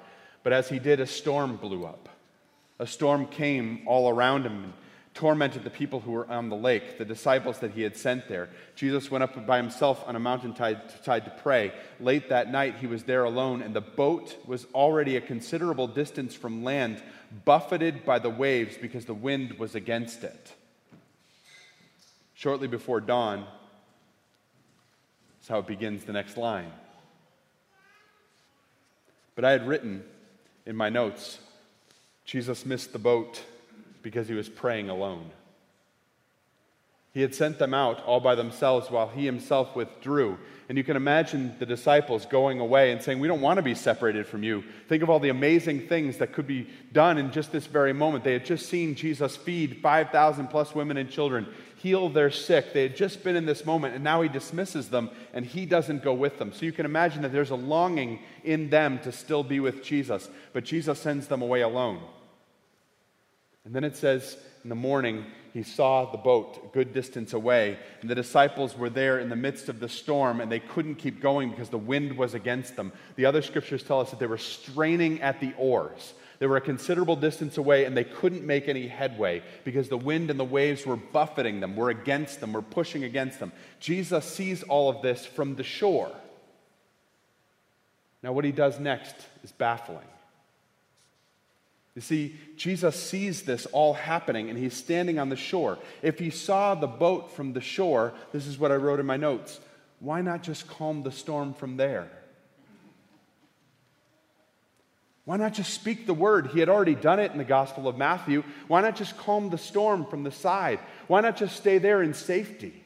But 0.47 0.53
as 0.53 0.69
he 0.69 0.79
did, 0.79 1.01
a 1.01 1.09
storm 1.09 1.57
blew 1.57 1.85
up. 1.85 2.09
A 2.79 2.87
storm 2.87 3.27
came 3.27 3.83
all 3.85 4.09
around 4.09 4.47
him 4.47 4.63
and 4.63 4.73
tormented 5.13 5.65
the 5.65 5.71
people 5.71 5.99
who 5.99 6.13
were 6.13 6.31
on 6.31 6.51
the 6.51 6.57
lake, 6.57 6.99
the 6.99 7.05
disciples 7.05 7.59
that 7.59 7.73
he 7.73 7.83
had 7.83 7.97
sent 7.97 8.29
there. 8.29 8.49
Jesus 8.77 9.11
went 9.11 9.25
up 9.25 9.45
by 9.45 9.57
himself 9.57 10.05
on 10.07 10.15
a 10.15 10.21
mountain 10.21 10.55
side 10.55 11.25
to 11.25 11.33
pray. 11.43 11.73
Late 11.99 12.29
that 12.29 12.53
night, 12.53 12.77
he 12.77 12.87
was 12.87 13.03
there 13.03 13.25
alone, 13.25 13.61
and 13.61 13.75
the 13.75 13.81
boat 13.81 14.37
was 14.47 14.67
already 14.73 15.17
a 15.17 15.21
considerable 15.21 15.89
distance 15.89 16.37
from 16.37 16.63
land, 16.63 17.03
buffeted 17.45 18.05
by 18.05 18.21
the 18.21 18.31
waves 18.31 18.77
because 18.81 19.05
the 19.05 19.15
wind 19.15 19.59
was 19.59 19.75
against 19.75 20.23
it. 20.23 20.53
Shortly 22.35 22.69
before 22.69 23.01
dawn, 23.01 23.49
that's 25.41 25.49
how 25.49 25.59
it 25.59 25.67
begins 25.67 26.05
the 26.05 26.13
next 26.13 26.37
line. 26.37 26.71
But 29.35 29.45
I 29.45 29.51
had 29.51 29.67
written 29.67 30.05
in 30.67 30.77
my 30.77 30.89
notes 30.89 31.39
Jesus 32.27 32.67
missed 32.67 32.93
the 32.93 32.99
boat 32.99 33.43
because 34.03 34.29
he 34.29 34.35
was 34.35 34.49
praying 34.49 34.91
alone. 34.91 35.31
He 37.15 37.23
had 37.23 37.35
sent 37.35 37.59
them 37.59 37.73
out 37.73 38.05
all 38.05 38.21
by 38.21 38.35
themselves 38.35 38.91
while 38.91 39.09
he 39.09 39.25
himself 39.25 39.75
withdrew. 39.75 40.37
And 40.69 40.77
you 40.77 40.85
can 40.85 40.97
imagine 40.97 41.57
the 41.59 41.65
disciples 41.65 42.27
going 42.27 42.61
away 42.61 42.91
and 42.91 43.01
saying, 43.01 43.21
We 43.21 43.29
don't 43.29 43.41
want 43.41 43.57
to 43.57 43.63
be 43.63 43.75
separated 43.75 44.27
from 44.27 44.43
you. 44.43 44.65
Think 44.89 45.03
of 45.03 45.09
all 45.09 45.21
the 45.21 45.31
amazing 45.31 45.89
things 45.89 46.19
that 46.19 46.33
could 46.33 46.47
be 46.47 46.69
done 46.93 47.17
in 47.17 47.31
just 47.31 47.53
this 47.53 47.67
very 47.67 47.93
moment. 47.93 48.25
They 48.25 48.35
had 48.35 48.45
just 48.45 48.69
seen 48.69 48.97
Jesus 48.97 49.35
feed 49.37 49.79
5,000 49.81 50.49
plus 50.49 50.75
women 50.75 50.97
and 50.97 51.09
children, 51.09 51.47
heal 51.87 52.09
their 52.09 52.33
sick. 52.33 52.73
They 52.73 52.83
had 52.83 52.97
just 52.97 53.23
been 53.23 53.37
in 53.37 53.47
this 53.47 53.65
moment, 53.65 53.95
and 53.95 54.03
now 54.03 54.21
he 54.21 54.29
dismisses 54.29 54.89
them 54.89 55.09
and 55.33 55.47
he 55.47 55.67
doesn't 55.67 56.03
go 56.03 56.13
with 56.13 56.37
them. 56.37 56.53
So 56.53 56.67
you 56.67 56.73
can 56.73 56.85
imagine 56.85 57.23
that 57.23 57.31
there's 57.31 57.51
a 57.51 57.55
longing 57.55 58.19
in 58.43 58.71
them 58.71 58.99
to 59.05 59.13
still 59.13 59.45
be 59.45 59.61
with 59.61 59.85
Jesus, 59.85 60.29
but 60.53 60.65
Jesus 60.65 60.99
sends 60.99 61.29
them 61.29 61.43
away 61.43 61.61
alone. 61.61 62.01
And 63.65 63.73
then 63.73 63.85
it 63.85 63.97
says, 63.97 64.37
in 64.65 64.69
the 64.69 64.75
morning, 64.75 65.27
he 65.55 65.63
saw 65.63 66.11
the 66.11 66.19
boat 66.19 66.61
a 66.65 66.75
good 66.75 66.93
distance 66.93 67.33
away, 67.35 67.79
and 68.01 68.11
the 68.11 68.17
disciples 68.17 68.77
were 68.77 68.91
there 68.91 69.21
in 69.21 69.29
the 69.29 69.37
midst 69.37 69.69
of 69.69 69.79
the 69.79 69.89
storm, 69.89 70.41
and 70.41 70.51
they 70.51 70.59
couldn't 70.59 70.97
keep 70.97 71.21
going 71.21 71.51
because 71.51 71.69
the 71.69 71.79
wind 71.79 72.17
was 72.19 72.35
against 72.35 72.75
them. 72.75 72.91
The 73.15 73.27
other 73.27 73.43
scriptures 73.43 73.85
tell 73.85 74.01
us 74.01 74.11
that 74.11 74.19
they 74.19 74.27
were 74.27 74.39
straining 74.39 75.23
at 75.23 75.39
the 75.39 75.55
oars. 75.57 76.15
They 76.39 76.47
were 76.47 76.57
a 76.57 76.61
considerable 76.61 77.17
distance 77.17 77.57
away, 77.57 77.85
and 77.85 77.97
they 77.97 78.05
couldn't 78.05 78.45
make 78.45 78.69
any 78.69 78.89
headway 78.89 79.43
because 79.65 79.89
the 79.89 79.97
wind 79.97 80.31
and 80.31 80.39
the 80.39 80.45
waves 80.45 80.85
were 80.85 80.97
buffeting 80.97 81.61
them, 81.61 81.77
were 81.77 81.91
against 81.91 82.41
them, 82.41 82.53
were 82.53 82.63
pushing 82.63 83.05
against 83.05 83.41
them. 83.41 83.53
Jesus 83.81 84.25
sees 84.25 84.63
all 84.63 84.91
of 84.91 85.03
this 85.03 85.25
from 85.25 85.57
the 85.57 85.65
shore. 85.65 86.11
Now, 88.23 88.33
what 88.33 88.45
he 88.45 88.53
does 88.53 88.79
next 88.79 89.15
is 89.43 89.53
baffling. 89.53 90.07
You 91.95 92.03
see, 92.03 92.37
Jesus 92.57 92.95
sees 92.95 93.43
this 93.43 93.65
all 93.67 93.95
happening 93.95 94.51
and 94.51 94.59
he's 94.59 94.75
standing 94.75 95.19
on 95.19 95.31
the 95.31 95.37
shore. 95.37 95.79
If 96.03 96.19
he 96.19 96.29
saw 96.29 96.75
the 96.75 96.87
boat 96.87 97.33
from 97.35 97.55
the 97.55 97.63
shore, 97.63 98.13
this 98.33 98.47
is 98.47 98.59
what 98.59 98.71
I 98.71 98.77
wrote 98.77 99.01
in 99.01 99.07
my 99.07 99.17
notes 99.17 99.61
why 99.99 100.21
not 100.21 100.43
just 100.43 100.69
calm 100.69 101.03
the 101.03 101.11
storm 101.11 101.55
from 101.55 101.79
there? 101.79 102.11
Why 105.27 105.37
not 105.37 105.55
just 105.55 105.75
speak 105.75 106.07
the 106.07 106.15
word? 106.15 106.47
He 106.53 106.61
had 106.61 106.69
already 106.69 106.95
done 106.95 107.19
it 107.19 107.33
in 107.33 107.39
the 107.39 107.45
Gospel 107.45 107.89
of 107.89 107.99
Matthew. 107.99 108.45
Why 108.69 108.81
not 108.81 108.95
just 108.95 109.19
calm 109.19 109.51
the 109.51 109.59
storm 109.59 110.07
from 110.07 110.23
the 110.23 110.31
side? 110.31 110.79
Why 111.09 111.21
not 111.21 111.37
just 111.37 111.57
stay 111.57 111.79
there 111.79 112.01
in 112.01 112.15
safety? 112.15 112.85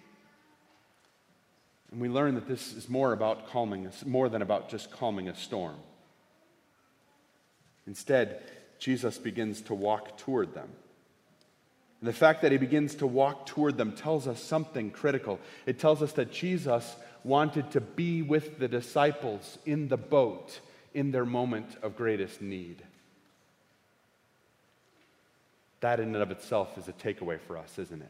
And 1.92 2.00
we 2.00 2.09
learn 2.09 2.37
that 2.37 2.49
this 2.49 2.73
is 2.73 2.88
more 2.88 3.12
about 3.12 3.50
calming 3.50 3.87
us, 3.87 4.06
more 4.06 4.30
than 4.30 4.40
about 4.40 4.70
just 4.70 4.90
calming 4.90 5.28
a 5.28 5.35
storm. 5.35 5.76
Instead, 7.87 8.42
Jesus 8.78 9.18
begins 9.18 9.61
to 9.62 9.75
walk 9.75 10.16
toward 10.16 10.54
them. 10.54 10.70
And 12.00 12.09
the 12.09 12.14
fact 12.14 12.40
that 12.40 12.52
he 12.52 12.59
begins 12.59 12.94
to 12.97 13.06
walk 13.06 13.44
toward 13.44 13.76
them 13.76 13.92
tells 13.92 14.26
us 14.26 14.42
something 14.42 14.90
critical. 14.90 15.38
It 15.66 15.78
tells 15.78 16.00
us 16.00 16.12
that 16.12 16.32
Jesus 16.32 16.97
wanted 17.23 17.73
to 17.73 17.82
be 17.82 18.23
with 18.23 18.59
the 18.59 18.68
disciples 18.68 19.59
in 19.66 19.88
the 19.88 19.99
boat 19.99 20.61
in 20.94 21.11
their 21.11 21.25
moment 21.25 21.76
of 21.82 21.97
greatest 21.97 22.40
need. 22.40 22.82
That, 25.80 26.00
in 26.00 26.14
and 26.14 26.23
of 26.23 26.30
itself, 26.30 26.76
is 26.76 26.88
a 26.88 26.92
takeaway 26.92 27.40
for 27.40 27.56
us, 27.56 27.78
isn't 27.78 28.02
it? 28.02 28.09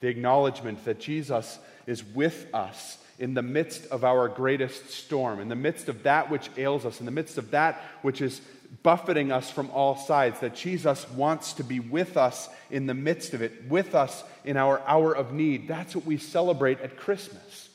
The 0.00 0.08
acknowledgement 0.08 0.84
that 0.84 0.98
Jesus 0.98 1.58
is 1.86 2.02
with 2.04 2.46
us 2.52 2.98
in 3.18 3.34
the 3.34 3.42
midst 3.42 3.86
of 3.86 4.04
our 4.04 4.28
greatest 4.28 4.90
storm, 4.90 5.38
in 5.38 5.48
the 5.48 5.54
midst 5.54 5.88
of 5.88 6.02
that 6.02 6.28
which 6.28 6.50
ails 6.56 6.84
us, 6.84 6.98
in 6.98 7.06
the 7.06 7.12
midst 7.12 7.38
of 7.38 7.52
that 7.52 7.80
which 8.02 8.20
is 8.20 8.40
buffeting 8.82 9.30
us 9.30 9.50
from 9.50 9.70
all 9.70 9.96
sides, 9.96 10.40
that 10.40 10.56
Jesus 10.56 11.08
wants 11.10 11.52
to 11.52 11.62
be 11.62 11.78
with 11.78 12.16
us 12.16 12.48
in 12.70 12.86
the 12.86 12.94
midst 12.94 13.34
of 13.34 13.42
it, 13.42 13.68
with 13.68 13.94
us 13.94 14.24
in 14.44 14.56
our 14.56 14.80
hour 14.86 15.14
of 15.14 15.32
need. 15.32 15.68
That's 15.68 15.94
what 15.94 16.06
we 16.06 16.16
celebrate 16.16 16.80
at 16.80 16.96
Christmas 16.96 17.68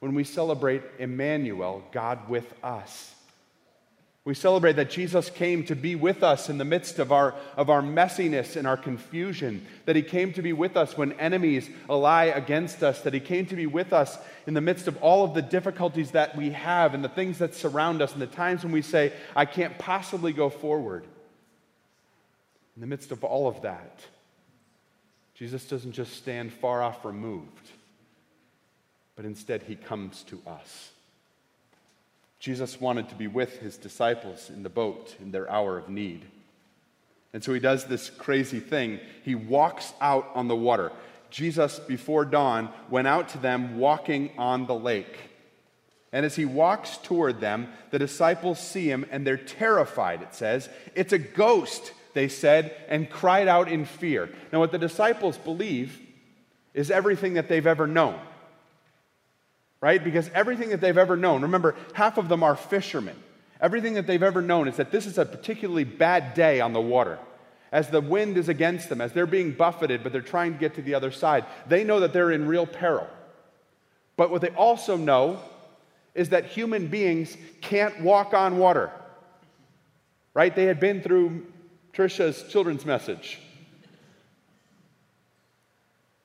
when 0.00 0.14
we 0.14 0.24
celebrate 0.24 0.82
Emmanuel, 0.98 1.82
God 1.92 2.28
with 2.28 2.52
us. 2.62 3.14
We 4.28 4.34
celebrate 4.34 4.76
that 4.76 4.90
Jesus 4.90 5.30
came 5.30 5.64
to 5.64 5.74
be 5.74 5.94
with 5.94 6.22
us 6.22 6.50
in 6.50 6.58
the 6.58 6.64
midst 6.64 6.98
of 6.98 7.12
our, 7.12 7.34
of 7.56 7.70
our 7.70 7.80
messiness 7.80 8.56
and 8.56 8.66
our 8.66 8.76
confusion, 8.76 9.66
that 9.86 9.96
he 9.96 10.02
came 10.02 10.34
to 10.34 10.42
be 10.42 10.52
with 10.52 10.76
us 10.76 10.98
when 10.98 11.12
enemies 11.14 11.70
ally 11.88 12.24
against 12.24 12.82
us, 12.82 13.00
that 13.00 13.14
he 13.14 13.20
came 13.20 13.46
to 13.46 13.56
be 13.56 13.64
with 13.64 13.94
us 13.94 14.18
in 14.46 14.52
the 14.52 14.60
midst 14.60 14.86
of 14.86 14.98
all 14.98 15.24
of 15.24 15.32
the 15.32 15.40
difficulties 15.40 16.10
that 16.10 16.36
we 16.36 16.50
have 16.50 16.92
and 16.92 17.02
the 17.02 17.08
things 17.08 17.38
that 17.38 17.54
surround 17.54 18.02
us, 18.02 18.12
and 18.12 18.20
the 18.20 18.26
times 18.26 18.62
when 18.62 18.72
we 18.72 18.82
say, 18.82 19.14
I 19.34 19.46
can't 19.46 19.78
possibly 19.78 20.34
go 20.34 20.50
forward. 20.50 21.04
In 22.76 22.82
the 22.82 22.86
midst 22.86 23.12
of 23.12 23.24
all 23.24 23.48
of 23.48 23.62
that, 23.62 23.98
Jesus 25.34 25.64
doesn't 25.64 25.92
just 25.92 26.16
stand 26.16 26.52
far 26.52 26.82
off 26.82 27.02
removed, 27.02 27.70
but 29.18 29.26
instead 29.26 29.64
he 29.64 29.74
comes 29.74 30.22
to 30.22 30.40
us. 30.46 30.90
Jesus 32.38 32.80
wanted 32.80 33.08
to 33.08 33.16
be 33.16 33.26
with 33.26 33.58
his 33.58 33.76
disciples 33.76 34.48
in 34.48 34.62
the 34.62 34.68
boat 34.68 35.16
in 35.20 35.32
their 35.32 35.50
hour 35.50 35.76
of 35.76 35.88
need. 35.88 36.24
And 37.32 37.42
so 37.42 37.52
he 37.52 37.58
does 37.58 37.86
this 37.86 38.10
crazy 38.10 38.60
thing. 38.60 39.00
He 39.24 39.34
walks 39.34 39.92
out 40.00 40.30
on 40.36 40.46
the 40.46 40.54
water. 40.54 40.92
Jesus, 41.30 41.80
before 41.80 42.24
dawn, 42.24 42.68
went 42.90 43.08
out 43.08 43.30
to 43.30 43.38
them 43.38 43.78
walking 43.78 44.30
on 44.38 44.66
the 44.66 44.76
lake. 44.76 45.18
And 46.12 46.24
as 46.24 46.36
he 46.36 46.44
walks 46.44 46.96
toward 46.98 47.40
them, 47.40 47.72
the 47.90 47.98
disciples 47.98 48.60
see 48.60 48.88
him 48.88 49.04
and 49.10 49.26
they're 49.26 49.36
terrified, 49.36 50.22
it 50.22 50.32
says. 50.32 50.68
It's 50.94 51.12
a 51.12 51.18
ghost, 51.18 51.92
they 52.14 52.28
said, 52.28 52.72
and 52.88 53.10
cried 53.10 53.48
out 53.48 53.68
in 53.68 53.84
fear. 53.84 54.30
Now, 54.52 54.60
what 54.60 54.70
the 54.70 54.78
disciples 54.78 55.36
believe 55.36 56.00
is 56.72 56.92
everything 56.92 57.34
that 57.34 57.48
they've 57.48 57.66
ever 57.66 57.88
known 57.88 58.20
right? 59.80 60.02
Because 60.02 60.30
everything 60.34 60.70
that 60.70 60.80
they've 60.80 60.98
ever 60.98 61.16
known, 61.16 61.42
remember, 61.42 61.76
half 61.92 62.18
of 62.18 62.28
them 62.28 62.42
are 62.42 62.56
fishermen. 62.56 63.16
Everything 63.60 63.94
that 63.94 64.06
they've 64.06 64.22
ever 64.22 64.42
known 64.42 64.68
is 64.68 64.76
that 64.76 64.90
this 64.90 65.06
is 65.06 65.18
a 65.18 65.24
particularly 65.24 65.84
bad 65.84 66.34
day 66.34 66.60
on 66.60 66.72
the 66.72 66.80
water. 66.80 67.18
As 67.70 67.88
the 67.88 68.00
wind 68.00 68.36
is 68.38 68.48
against 68.48 68.88
them, 68.88 69.00
as 69.00 69.12
they're 69.12 69.26
being 69.26 69.52
buffeted, 69.52 70.02
but 70.02 70.12
they're 70.12 70.20
trying 70.20 70.54
to 70.54 70.58
get 70.58 70.74
to 70.76 70.82
the 70.82 70.94
other 70.94 71.10
side, 71.10 71.44
they 71.66 71.84
know 71.84 72.00
that 72.00 72.12
they're 72.12 72.30
in 72.32 72.46
real 72.46 72.66
peril. 72.66 73.06
But 74.16 74.30
what 74.30 74.40
they 74.40 74.50
also 74.50 74.96
know 74.96 75.40
is 76.14 76.30
that 76.30 76.46
human 76.46 76.88
beings 76.88 77.36
can't 77.60 78.00
walk 78.00 78.32
on 78.32 78.58
water. 78.58 78.90
Right? 80.34 80.54
They 80.54 80.64
had 80.64 80.80
been 80.80 81.02
through 81.02 81.46
Trisha's 81.92 82.44
children's 82.44 82.86
message. 82.86 83.38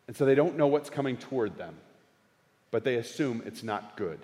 And 0.07 0.15
so 0.15 0.25
they 0.25 0.35
don't 0.35 0.57
know 0.57 0.67
what's 0.67 0.89
coming 0.89 1.17
toward 1.17 1.57
them 1.57 1.75
but 2.73 2.83
they 2.83 2.95
assume 2.95 3.43
it's 3.45 3.61
not 3.61 3.95
good. 3.95 4.17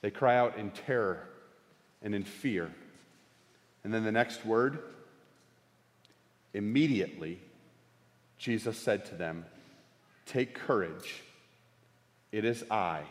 They 0.00 0.10
cry 0.10 0.36
out 0.36 0.58
in 0.58 0.72
terror 0.72 1.20
and 2.02 2.16
in 2.16 2.24
fear. 2.24 2.68
And 3.84 3.94
then 3.94 4.02
the 4.02 4.10
next 4.10 4.44
word, 4.44 4.80
immediately, 6.52 7.38
Jesus 8.38 8.76
said 8.76 9.04
to 9.04 9.14
them, 9.14 9.46
Take 10.26 10.56
courage. 10.56 11.22
It 12.32 12.44
is 12.44 12.64
I. 12.68 13.02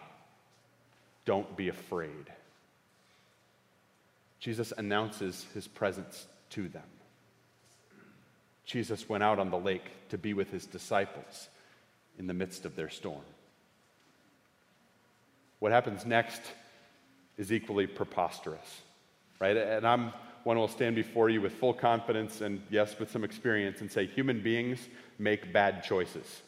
Don't 1.24 1.56
be 1.56 1.70
afraid. 1.70 2.34
Jesus 4.42 4.74
announces 4.78 5.46
his 5.54 5.70
presence 5.70 6.28
to 6.50 6.68
them. 6.68 6.84
Jesus 8.66 9.08
went 9.08 9.24
out 9.24 9.40
on 9.40 9.52
the 9.52 9.58
lake 9.58 9.90
to 10.10 10.18
be 10.18 10.34
with 10.34 10.52
his 10.52 10.66
disciples 10.66 11.48
in 12.22 12.28
the 12.28 12.34
midst 12.36 12.66
of 12.66 12.76
their 12.76 12.90
storm. 12.90 13.24
What 15.58 15.72
happens 15.72 16.06
next 16.06 16.40
is 17.36 17.52
equally 17.52 17.88
preposterous, 17.88 18.82
right? 19.40 19.58
And 19.58 19.86
I'm 19.86 20.14
one 20.44 20.58
will 20.58 20.68
stand 20.68 20.96
before 20.96 21.30
you 21.30 21.42
with 21.42 21.54
full 21.54 21.74
confidence 21.74 22.42
and, 22.42 22.62
yes, 22.70 22.98
with 23.00 23.12
some 23.12 23.24
experience 23.24 23.82
and 23.82 23.92
say, 23.92 24.06
human 24.06 24.42
beings 24.42 24.80
make 25.20 25.52
bad 25.52 25.84
choices, 25.84 26.42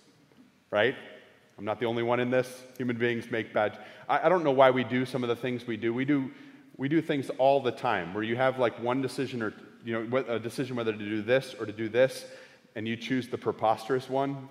right? 0.72 0.96
I'm 1.58 1.66
not 1.66 1.80
the 1.80 1.86
only 1.88 2.04
one 2.04 2.20
in 2.20 2.30
this. 2.30 2.64
Human 2.78 2.98
beings 2.98 3.30
make 3.30 3.52
bad. 3.52 3.80
I, 4.08 4.26
I 4.26 4.30
don't 4.30 4.44
know 4.44 4.52
why 4.52 4.70
we 4.70 4.84
do 4.84 5.06
some 5.06 5.24
of 5.24 5.30
the 5.30 5.36
things 5.36 5.66
we 5.66 5.78
do. 5.78 5.94
We 5.94 6.06
do 6.06 6.32
we 6.78 6.88
do 6.88 7.02
things 7.02 7.30
all 7.38 7.62
the 7.62 7.72
time 7.72 8.16
where 8.16 8.24
you 8.24 8.36
have 8.36 8.58
like 8.58 8.80
one 8.80 9.02
decision 9.02 9.44
or 9.44 9.54
you 9.86 10.08
know 10.08 10.18
a 10.28 10.40
decision 10.40 10.76
whether 10.76 10.92
to 10.92 10.98
do 10.98 11.22
this 11.22 11.56
or 11.60 11.68
to 11.68 11.72
do 11.72 11.88
this, 11.88 12.26
and 12.76 12.88
you 12.88 12.96
choose 12.96 13.28
the 13.28 13.38
preposterous 13.38 14.10
one 14.10 14.50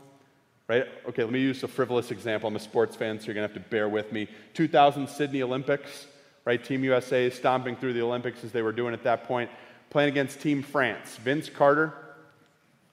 right? 0.72 0.88
Okay, 1.06 1.22
let 1.22 1.32
me 1.32 1.40
use 1.40 1.62
a 1.62 1.68
frivolous 1.68 2.10
example. 2.10 2.48
I'm 2.48 2.56
a 2.56 2.60
sports 2.60 2.96
fan, 2.96 3.20
so 3.20 3.26
you're 3.26 3.34
going 3.34 3.46
to 3.46 3.54
have 3.54 3.62
to 3.62 3.68
bear 3.68 3.90
with 3.90 4.10
me. 4.10 4.26
2000 4.54 5.06
Sydney 5.06 5.42
Olympics, 5.42 6.06
right? 6.46 6.62
Team 6.64 6.82
USA 6.84 7.28
stomping 7.28 7.76
through 7.76 7.92
the 7.92 8.00
Olympics 8.00 8.42
as 8.42 8.52
they 8.52 8.62
were 8.62 8.72
doing 8.72 8.94
at 8.94 9.02
that 9.02 9.24
point, 9.24 9.50
playing 9.90 10.08
against 10.08 10.40
Team 10.40 10.62
France. 10.62 11.16
Vince 11.16 11.50
Carter. 11.50 11.92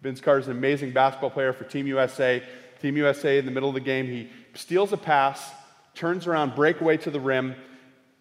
Vince 0.01 0.19
Carter's 0.19 0.47
an 0.47 0.57
amazing 0.57 0.91
basketball 0.91 1.29
player 1.29 1.53
for 1.53 1.63
Team 1.63 1.87
USA. 1.87 2.43
Team 2.81 2.97
USA 2.97 3.37
in 3.37 3.45
the 3.45 3.51
middle 3.51 3.69
of 3.69 3.75
the 3.75 3.81
game, 3.81 4.07
he 4.07 4.29
steals 4.55 4.91
a 4.91 4.97
pass, 4.97 5.49
turns 5.95 6.27
around, 6.27 6.55
breakaway 6.55 6.97
to 6.97 7.09
the 7.09 7.19
rim. 7.19 7.55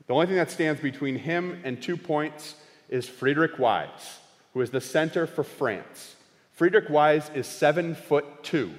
The 0.06 0.14
only 0.14 0.26
thing 0.26 0.36
that 0.36 0.52
stands 0.52 0.80
between 0.80 1.16
him 1.16 1.60
and 1.64 1.82
two 1.82 1.96
points 1.96 2.54
is 2.88 3.08
Friedrich 3.08 3.56
Weis, 3.56 4.18
who 4.54 4.60
is 4.60 4.70
the 4.70 4.80
center 4.80 5.26
for 5.26 5.42
France. 5.42 6.14
Friedrich 6.52 6.86
Weis 6.86 7.34
is 7.34 7.48
seven 7.48 7.96
foot 7.96 8.44
two. 8.44 8.72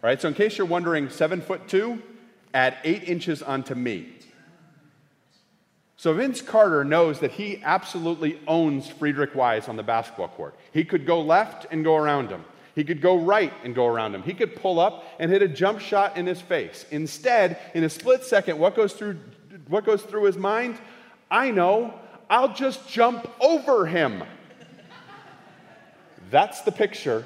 Right? 0.00 0.20
So, 0.20 0.28
in 0.28 0.34
case 0.34 0.56
you're 0.58 0.66
wondering, 0.66 1.10
seven 1.10 1.40
foot 1.40 1.68
two, 1.68 2.02
add 2.54 2.76
eight 2.84 3.08
inches 3.08 3.42
onto 3.42 3.74
me. 3.74 4.08
So, 5.96 6.14
Vince 6.14 6.40
Carter 6.40 6.84
knows 6.84 7.18
that 7.20 7.32
he 7.32 7.60
absolutely 7.64 8.38
owns 8.46 8.88
Friedrich 8.88 9.34
Weis 9.34 9.68
on 9.68 9.76
the 9.76 9.82
basketball 9.82 10.28
court. 10.28 10.54
He 10.72 10.84
could 10.84 11.04
go 11.04 11.20
left 11.20 11.66
and 11.72 11.82
go 11.82 11.96
around 11.96 12.30
him. 12.30 12.44
He 12.76 12.84
could 12.84 13.00
go 13.00 13.18
right 13.18 13.52
and 13.64 13.74
go 13.74 13.86
around 13.86 14.14
him. 14.14 14.22
He 14.22 14.34
could 14.34 14.54
pull 14.54 14.78
up 14.78 15.04
and 15.18 15.32
hit 15.32 15.42
a 15.42 15.48
jump 15.48 15.80
shot 15.80 16.16
in 16.16 16.26
his 16.26 16.40
face. 16.40 16.86
Instead, 16.92 17.58
in 17.74 17.82
a 17.82 17.90
split 17.90 18.22
second, 18.22 18.56
what 18.60 18.76
goes 18.76 18.92
through, 18.92 19.18
what 19.66 19.84
goes 19.84 20.02
through 20.02 20.26
his 20.26 20.36
mind? 20.36 20.78
I 21.28 21.50
know, 21.50 21.92
I'll 22.30 22.54
just 22.54 22.88
jump 22.88 23.28
over 23.40 23.86
him. 23.86 24.22
That's 26.30 26.60
the 26.60 26.70
picture 26.70 27.24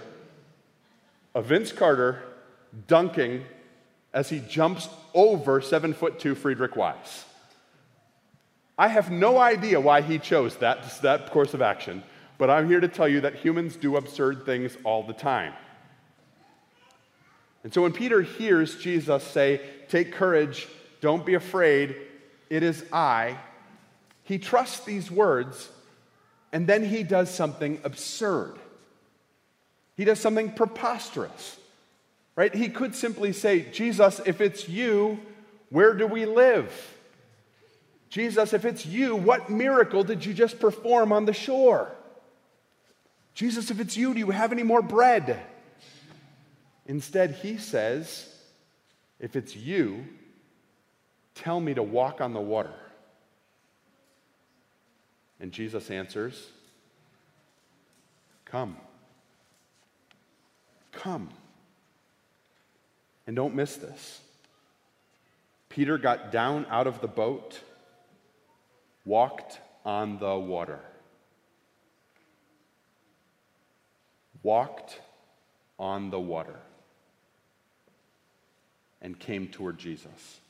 of 1.34 1.44
Vince 1.44 1.70
Carter 1.70 2.22
dunking 2.86 3.44
as 4.12 4.28
he 4.28 4.40
jumps 4.40 4.88
over 5.14 5.60
seven 5.60 5.92
foot 5.92 6.18
two 6.18 6.34
Friedrich 6.34 6.72
Weis. 6.72 7.24
I 8.78 8.88
have 8.88 9.10
no 9.10 9.38
idea 9.38 9.80
why 9.80 10.00
he 10.00 10.18
chose 10.18 10.56
that, 10.56 11.00
that 11.02 11.30
course 11.30 11.54
of 11.54 11.62
action, 11.62 12.02
but 12.38 12.50
I'm 12.50 12.68
here 12.68 12.80
to 12.80 12.88
tell 12.88 13.08
you 13.08 13.20
that 13.22 13.36
humans 13.36 13.76
do 13.76 13.96
absurd 13.96 14.44
things 14.44 14.76
all 14.84 15.02
the 15.02 15.12
time. 15.12 15.52
And 17.64 17.72
so 17.72 17.82
when 17.82 17.92
Peter 17.92 18.22
hears 18.22 18.76
Jesus 18.76 19.22
say, 19.22 19.60
Take 19.88 20.12
courage, 20.12 20.68
don't 21.00 21.24
be 21.24 21.34
afraid, 21.34 21.96
it 22.48 22.62
is 22.62 22.84
I, 22.92 23.36
he 24.24 24.38
trusts 24.38 24.84
these 24.84 25.10
words, 25.10 25.68
and 26.52 26.66
then 26.66 26.84
he 26.84 27.02
does 27.02 27.32
something 27.32 27.80
absurd. 27.84 28.54
He 29.96 30.04
does 30.04 30.18
something 30.18 30.52
preposterous. 30.52 31.58
Right? 32.34 32.54
He 32.54 32.68
could 32.68 32.94
simply 32.94 33.32
say, 33.32 33.70
Jesus, 33.70 34.20
if 34.24 34.40
it's 34.40 34.68
you, 34.68 35.20
where 35.70 35.94
do 35.94 36.06
we 36.06 36.24
live? 36.24 36.72
Jesus, 38.08 38.52
if 38.52 38.64
it's 38.64 38.84
you, 38.84 39.16
what 39.16 39.50
miracle 39.50 40.04
did 40.04 40.24
you 40.24 40.34
just 40.34 40.60
perform 40.60 41.12
on 41.12 41.24
the 41.24 41.32
shore? 41.32 41.90
Jesus, 43.34 43.70
if 43.70 43.80
it's 43.80 43.96
you, 43.96 44.12
do 44.12 44.18
you 44.18 44.30
have 44.30 44.52
any 44.52 44.62
more 44.62 44.82
bread? 44.82 45.40
Instead, 46.86 47.32
he 47.36 47.56
says, 47.56 48.28
If 49.18 49.36
it's 49.36 49.56
you, 49.56 50.04
tell 51.34 51.58
me 51.60 51.72
to 51.74 51.82
walk 51.82 52.20
on 52.20 52.34
the 52.34 52.40
water. 52.40 52.74
And 55.40 55.50
Jesus 55.50 55.90
answers, 55.90 56.48
Come. 58.44 58.76
Come. 60.92 61.30
And 63.26 63.36
don't 63.36 63.54
miss 63.54 63.76
this. 63.76 64.20
Peter 65.68 65.96
got 65.96 66.32
down 66.32 66.66
out 66.68 66.86
of 66.86 67.00
the 67.00 67.08
boat, 67.08 67.60
walked 69.04 69.58
on 69.84 70.18
the 70.18 70.36
water. 70.36 70.80
Walked 74.42 75.00
on 75.78 76.10
the 76.10 76.20
water 76.20 76.58
and 79.00 79.18
came 79.18 79.48
toward 79.48 79.78
Jesus. 79.78 80.40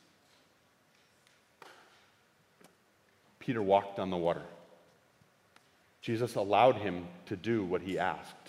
Peter 3.39 3.63
walked 3.63 3.99
on 3.99 4.11
the 4.11 4.17
water. 4.17 4.43
Jesus 6.01 6.35
allowed 6.35 6.77
him 6.77 7.07
to 7.27 7.37
do 7.37 7.65
what 7.65 7.83
he 7.83 7.99
asked. 7.99 8.42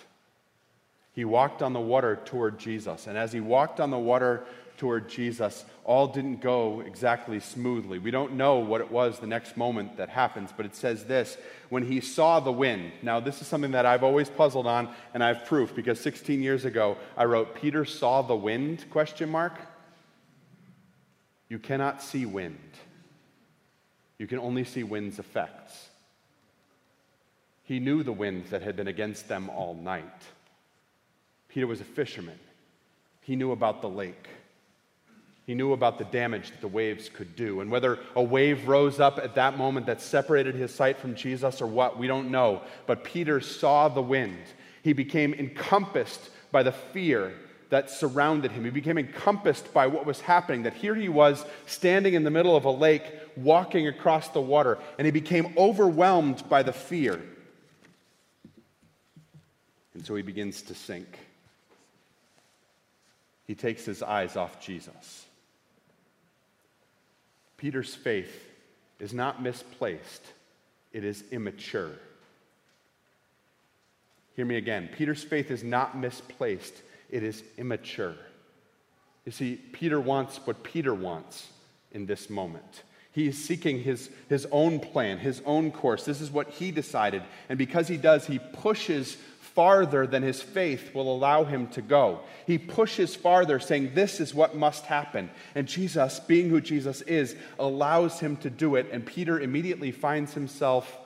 He 1.13 1.25
walked 1.25 1.61
on 1.61 1.73
the 1.73 1.79
water 1.79 2.19
toward 2.25 2.59
Jesus. 2.59 3.07
And 3.07 3.17
as 3.17 3.31
he 3.31 3.39
walked 3.39 3.79
on 3.79 3.91
the 3.91 3.99
water 3.99 4.43
toward 4.77 5.07
Jesus, 5.07 5.63
all 5.83 6.07
didn't 6.07 6.41
go 6.41 6.81
exactly 6.81 7.39
smoothly. 7.39 7.99
We 7.99 8.09
don't 8.09 8.33
know 8.33 8.57
what 8.57 8.81
it 8.81 8.91
was 8.91 9.19
the 9.19 9.27
next 9.27 9.55
moment 9.55 9.97
that 9.97 10.09
happens, 10.09 10.51
but 10.55 10.65
it 10.65 10.75
says 10.75 11.05
this 11.05 11.37
when 11.69 11.85
he 11.85 12.01
saw 12.01 12.39
the 12.39 12.51
wind. 12.51 12.91
Now, 13.03 13.19
this 13.19 13.41
is 13.41 13.47
something 13.47 13.71
that 13.71 13.85
I've 13.85 14.03
always 14.03 14.29
puzzled 14.29 14.65
on, 14.65 14.89
and 15.13 15.23
I 15.23 15.27
have 15.27 15.45
proof 15.45 15.75
because 15.75 15.99
16 15.99 16.41
years 16.41 16.65
ago 16.65 16.97
I 17.15 17.25
wrote, 17.25 17.55
Peter 17.55 17.85
saw 17.85 18.23
the 18.23 18.35
wind? 18.35 18.85
Question 18.89 19.29
mark. 19.29 19.53
You 21.47 21.59
cannot 21.59 22.01
see 22.01 22.25
wind. 22.25 22.57
You 24.17 24.25
can 24.25 24.39
only 24.39 24.63
see 24.63 24.83
wind's 24.83 25.19
effects. 25.19 25.89
He 27.63 27.79
knew 27.79 28.03
the 28.03 28.11
winds 28.11 28.49
that 28.49 28.63
had 28.63 28.75
been 28.75 28.87
against 28.87 29.27
them 29.27 29.49
all 29.49 29.75
night. 29.75 30.23
Peter 31.53 31.67
was 31.67 31.81
a 31.81 31.85
fisherman. 31.85 32.39
He 33.21 33.35
knew 33.35 33.51
about 33.51 33.81
the 33.81 33.89
lake. 33.89 34.27
He 35.45 35.53
knew 35.53 35.73
about 35.73 35.99
the 35.99 36.05
damage 36.05 36.49
that 36.49 36.61
the 36.61 36.67
waves 36.67 37.09
could 37.09 37.35
do. 37.35 37.61
And 37.61 37.69
whether 37.69 37.99
a 38.15 38.23
wave 38.23 38.67
rose 38.67 38.99
up 38.99 39.19
at 39.19 39.35
that 39.35 39.57
moment 39.57 39.85
that 39.85 40.01
separated 40.01 40.55
his 40.55 40.73
sight 40.73 40.97
from 40.97 41.13
Jesus 41.13 41.61
or 41.61 41.67
what, 41.67 41.99
we 41.99 42.07
don't 42.07 42.31
know. 42.31 42.61
But 42.87 43.03
Peter 43.03 43.39
saw 43.39 43.87
the 43.87 44.01
wind. 44.01 44.39
He 44.81 44.93
became 44.93 45.33
encompassed 45.35 46.31
by 46.51 46.63
the 46.63 46.71
fear 46.71 47.33
that 47.69 47.91
surrounded 47.91 48.51
him. 48.51 48.63
He 48.63 48.71
became 48.71 48.97
encompassed 48.97 49.73
by 49.73 49.85
what 49.85 50.07
was 50.07 50.21
happening, 50.21 50.63
that 50.63 50.73
here 50.73 50.95
he 50.95 51.09
was 51.09 51.45
standing 51.67 52.15
in 52.15 52.23
the 52.23 52.31
middle 52.31 52.55
of 52.55 52.65
a 52.65 52.71
lake, 52.71 53.03
walking 53.35 53.87
across 53.87 54.29
the 54.29 54.41
water, 54.41 54.79
and 54.97 55.05
he 55.05 55.11
became 55.11 55.53
overwhelmed 55.57 56.47
by 56.49 56.63
the 56.63 56.73
fear. 56.73 57.21
And 59.93 60.03
so 60.03 60.15
he 60.15 60.23
begins 60.23 60.63
to 60.63 60.73
sink. 60.73 61.19
He 63.45 63.55
takes 63.55 63.85
his 63.85 64.01
eyes 64.01 64.35
off 64.35 64.61
Jesus. 64.61 65.25
Peter's 67.57 67.95
faith 67.95 68.49
is 68.99 69.13
not 69.13 69.41
misplaced, 69.41 70.23
it 70.91 71.03
is 71.03 71.23
immature. 71.31 71.91
Hear 74.35 74.45
me 74.45 74.55
again. 74.55 74.89
Peter's 74.97 75.23
faith 75.23 75.51
is 75.51 75.63
not 75.63 75.97
misplaced, 75.97 76.73
it 77.09 77.23
is 77.23 77.43
immature. 77.57 78.15
You 79.25 79.31
see, 79.31 79.55
Peter 79.55 79.99
wants 79.99 80.37
what 80.45 80.63
Peter 80.63 80.93
wants 80.93 81.49
in 81.91 82.05
this 82.05 82.29
moment. 82.29 82.83
He 83.13 83.27
is 83.27 83.41
seeking 83.41 83.81
his, 83.83 84.09
his 84.27 84.47
own 84.51 84.79
plan, 84.79 85.19
his 85.19 85.41
own 85.45 85.71
course. 85.71 86.03
This 86.03 86.19
is 86.19 86.31
what 86.31 86.49
he 86.49 86.71
decided. 86.71 87.21
And 87.47 87.59
because 87.59 87.87
he 87.87 87.95
does, 87.95 88.25
he 88.25 88.39
pushes 88.39 89.15
farther 89.39 90.07
than 90.07 90.23
his 90.23 90.41
faith 90.41 90.95
will 90.95 91.15
allow 91.15 91.43
him 91.43 91.67
to 91.67 91.81
go. 91.83 92.21
He 92.47 92.57
pushes 92.57 93.15
farther, 93.15 93.59
saying, 93.59 93.91
This 93.93 94.19
is 94.19 94.33
what 94.33 94.55
must 94.55 94.85
happen. 94.87 95.29
And 95.53 95.67
Jesus, 95.67 96.19
being 96.21 96.49
who 96.49 96.59
Jesus 96.59 97.01
is, 97.01 97.35
allows 97.59 98.19
him 98.19 98.35
to 98.37 98.49
do 98.49 98.75
it. 98.75 98.89
And 98.91 99.05
Peter 99.05 99.39
immediately 99.39 99.91
finds 99.91 100.33
himself 100.33 100.97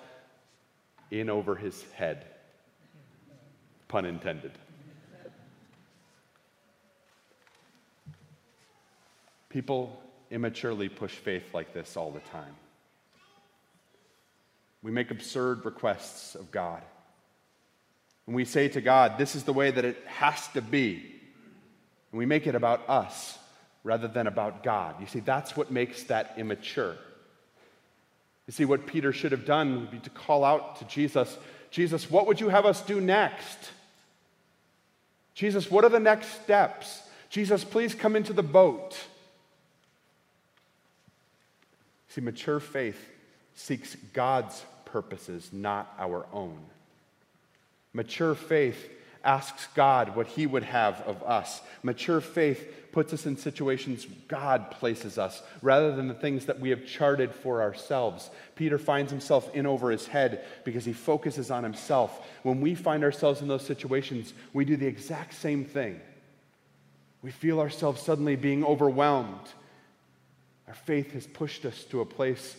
in 1.12 1.30
over 1.30 1.56
his 1.56 1.84
head. 1.92 2.26
Pun 3.90 4.06
intended. 4.06 4.54
People 9.50 10.02
immaturely 10.32 10.90
push 10.90 11.12
faith 11.12 11.54
like 11.54 11.74
this 11.74 11.98
all 11.98 12.12
the 12.12 12.20
time. 12.20 12.56
We 14.84 14.92
make 14.92 15.12
absurd 15.12 15.66
requests 15.66 16.36
of 16.36 16.52
God. 16.52 16.82
And 18.26 18.36
we 18.36 18.46
say 18.46 18.68
to 18.70 18.82
God, 18.82 19.18
this 19.18 19.36
is 19.36 19.44
the 19.44 19.54
way 19.54 19.72
that 19.72 19.86
it 19.86 19.98
has 20.06 20.48
to 20.50 20.62
be. 20.62 20.96
And 22.12 22.20
we 22.20 22.26
make 22.26 22.48
it 22.48 22.56
about 22.56 22.88
us 22.90 23.38
rather 23.84 24.08
than 24.08 24.28
about 24.28 24.64
God. 24.64 24.96
You 25.00 25.08
see, 25.08 25.20
that's 25.20 25.56
what 25.56 25.72
makes 25.72 26.04
that 26.04 26.34
immature. 26.38 26.96
You 28.46 28.54
see, 28.54 28.66
what 28.66 28.86
Peter 28.86 29.12
should 29.12 29.32
have 29.32 29.46
done 29.46 29.82
would 29.82 29.92
be 29.92 30.00
to 30.00 30.10
call 30.10 30.44
out 30.44 30.78
to 30.78 30.86
Jesus 30.86 31.38
Jesus, 31.72 32.10
what 32.10 32.28
would 32.28 32.40
you 32.40 32.50
have 32.50 32.66
us 32.66 32.82
do 32.82 33.02
next? 33.02 33.58
Jesus, 35.34 35.70
what 35.70 35.84
are 35.84 35.90
the 35.90 36.00
next 36.00 36.44
steps? 36.44 37.02
Jesus, 37.30 37.64
please 37.64 37.94
come 37.94 38.16
into 38.16 38.34
the 38.34 38.44
boat. 38.44 38.98
See, 42.18 42.22
mature 42.22 42.60
faith 42.60 42.98
seeks 43.54 43.96
God's 44.12 44.66
purposes, 44.86 45.50
not 45.54 45.94
our 46.00 46.26
own. 46.34 46.58
Mature 47.94 48.34
faith 48.34 48.90
asks 49.24 49.68
God 49.76 50.16
what 50.16 50.26
He 50.26 50.48
would 50.48 50.64
have 50.64 51.00
of 51.02 51.22
us. 51.22 51.62
Mature 51.84 52.20
faith 52.20 52.92
puts 52.92 53.14
us 53.14 53.28
in 53.28 53.38
situations 53.38 54.08
God 54.28 54.72
places 54.72 55.20
us 55.20 55.44
rather 55.62 55.96
than 55.96 56.08
the 56.08 56.16
things 56.16 56.48
that 56.48 56.60
we 56.60 56.72
have 56.72 56.88
charted 56.88 57.36
for 57.36 57.62
ourselves. 57.62 58.32
Peter 58.56 58.80
finds 58.80 59.12
himself 59.12 59.54
in 59.54 59.68
over 59.68 59.92
his 59.92 60.08
head 60.08 60.44
because 60.64 60.86
he 60.86 60.94
focuses 60.94 61.52
on 61.52 61.64
himself. 61.64 62.26
When 62.42 62.62
we 62.62 62.74
find 62.74 63.04
ourselves 63.04 63.42
in 63.42 63.48
those 63.48 63.64
situations, 63.64 64.34
we 64.54 64.66
do 64.66 64.76
the 64.76 64.88
exact 64.88 65.36
same 65.36 65.66
thing. 65.66 66.02
We 67.22 67.30
feel 67.30 67.60
ourselves 67.60 68.02
suddenly 68.02 68.36
being 68.36 68.66
overwhelmed. 68.66 69.50
Our 70.68 70.74
faith 70.74 71.14
has 71.14 71.26
pushed 71.26 71.66
us 71.66 71.84
to 71.86 72.02
a 72.02 72.06
place 72.06 72.56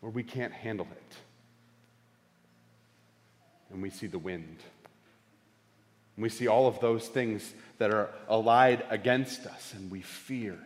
where 0.00 0.12
we 0.12 0.22
can't 0.22 0.52
handle 0.52 0.86
it 0.90 1.16
and 3.74 3.82
we 3.82 3.90
see 3.90 4.06
the 4.06 4.18
wind. 4.18 4.56
And 6.16 6.22
we 6.22 6.28
see 6.28 6.46
all 6.46 6.66
of 6.66 6.80
those 6.80 7.08
things 7.08 7.52
that 7.78 7.92
are 7.92 8.08
allied 8.28 8.84
against 8.88 9.46
us, 9.46 9.74
and 9.74 9.90
we 9.90 10.00
fear. 10.00 10.56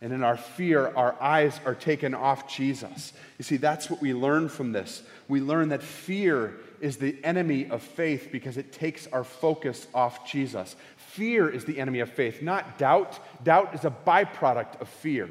And 0.00 0.12
in 0.12 0.22
our 0.22 0.36
fear, 0.36 0.92
our 0.94 1.20
eyes 1.20 1.58
are 1.64 1.74
taken 1.74 2.14
off 2.14 2.52
Jesus. 2.52 3.12
You 3.38 3.44
see, 3.44 3.56
that's 3.56 3.88
what 3.88 4.00
we 4.00 4.12
learn 4.12 4.48
from 4.48 4.72
this. 4.72 5.02
We 5.28 5.40
learn 5.40 5.70
that 5.70 5.82
fear 5.82 6.54
is 6.80 6.96
the 6.96 7.16
enemy 7.24 7.68
of 7.68 7.82
faith 7.82 8.28
because 8.30 8.56
it 8.56 8.72
takes 8.72 9.06
our 9.08 9.24
focus 9.24 9.86
off 9.94 10.28
Jesus. 10.30 10.76
Fear 11.18 11.48
is 11.48 11.64
the 11.64 11.80
enemy 11.80 11.98
of 11.98 12.10
faith, 12.10 12.42
not 12.42 12.78
doubt. 12.78 13.18
Doubt 13.42 13.74
is 13.74 13.84
a 13.84 13.90
byproduct 13.90 14.80
of 14.80 14.88
fear. 14.88 15.28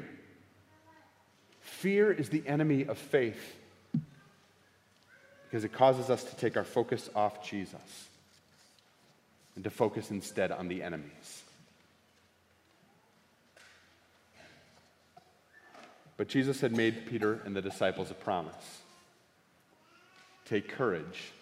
Fear 1.62 2.12
is 2.12 2.28
the 2.28 2.46
enemy 2.46 2.84
of 2.84 2.98
faith 2.98 3.56
because 5.46 5.64
it 5.64 5.72
causes 5.72 6.10
us 6.10 6.24
to 6.24 6.36
take 6.36 6.58
our 6.58 6.64
focus 6.64 7.08
off 7.14 7.48
Jesus 7.48 8.06
and 9.54 9.64
to 9.64 9.70
focus 9.70 10.10
instead 10.10 10.52
on 10.52 10.68
the 10.68 10.82
enemies. 10.82 11.42
But 16.18 16.28
Jesus 16.28 16.60
had 16.60 16.76
made 16.76 17.06
Peter 17.06 17.40
and 17.46 17.56
the 17.56 17.62
disciples 17.62 18.10
a 18.10 18.14
promise 18.14 18.82
Take 20.44 20.68
courage. 20.68 21.32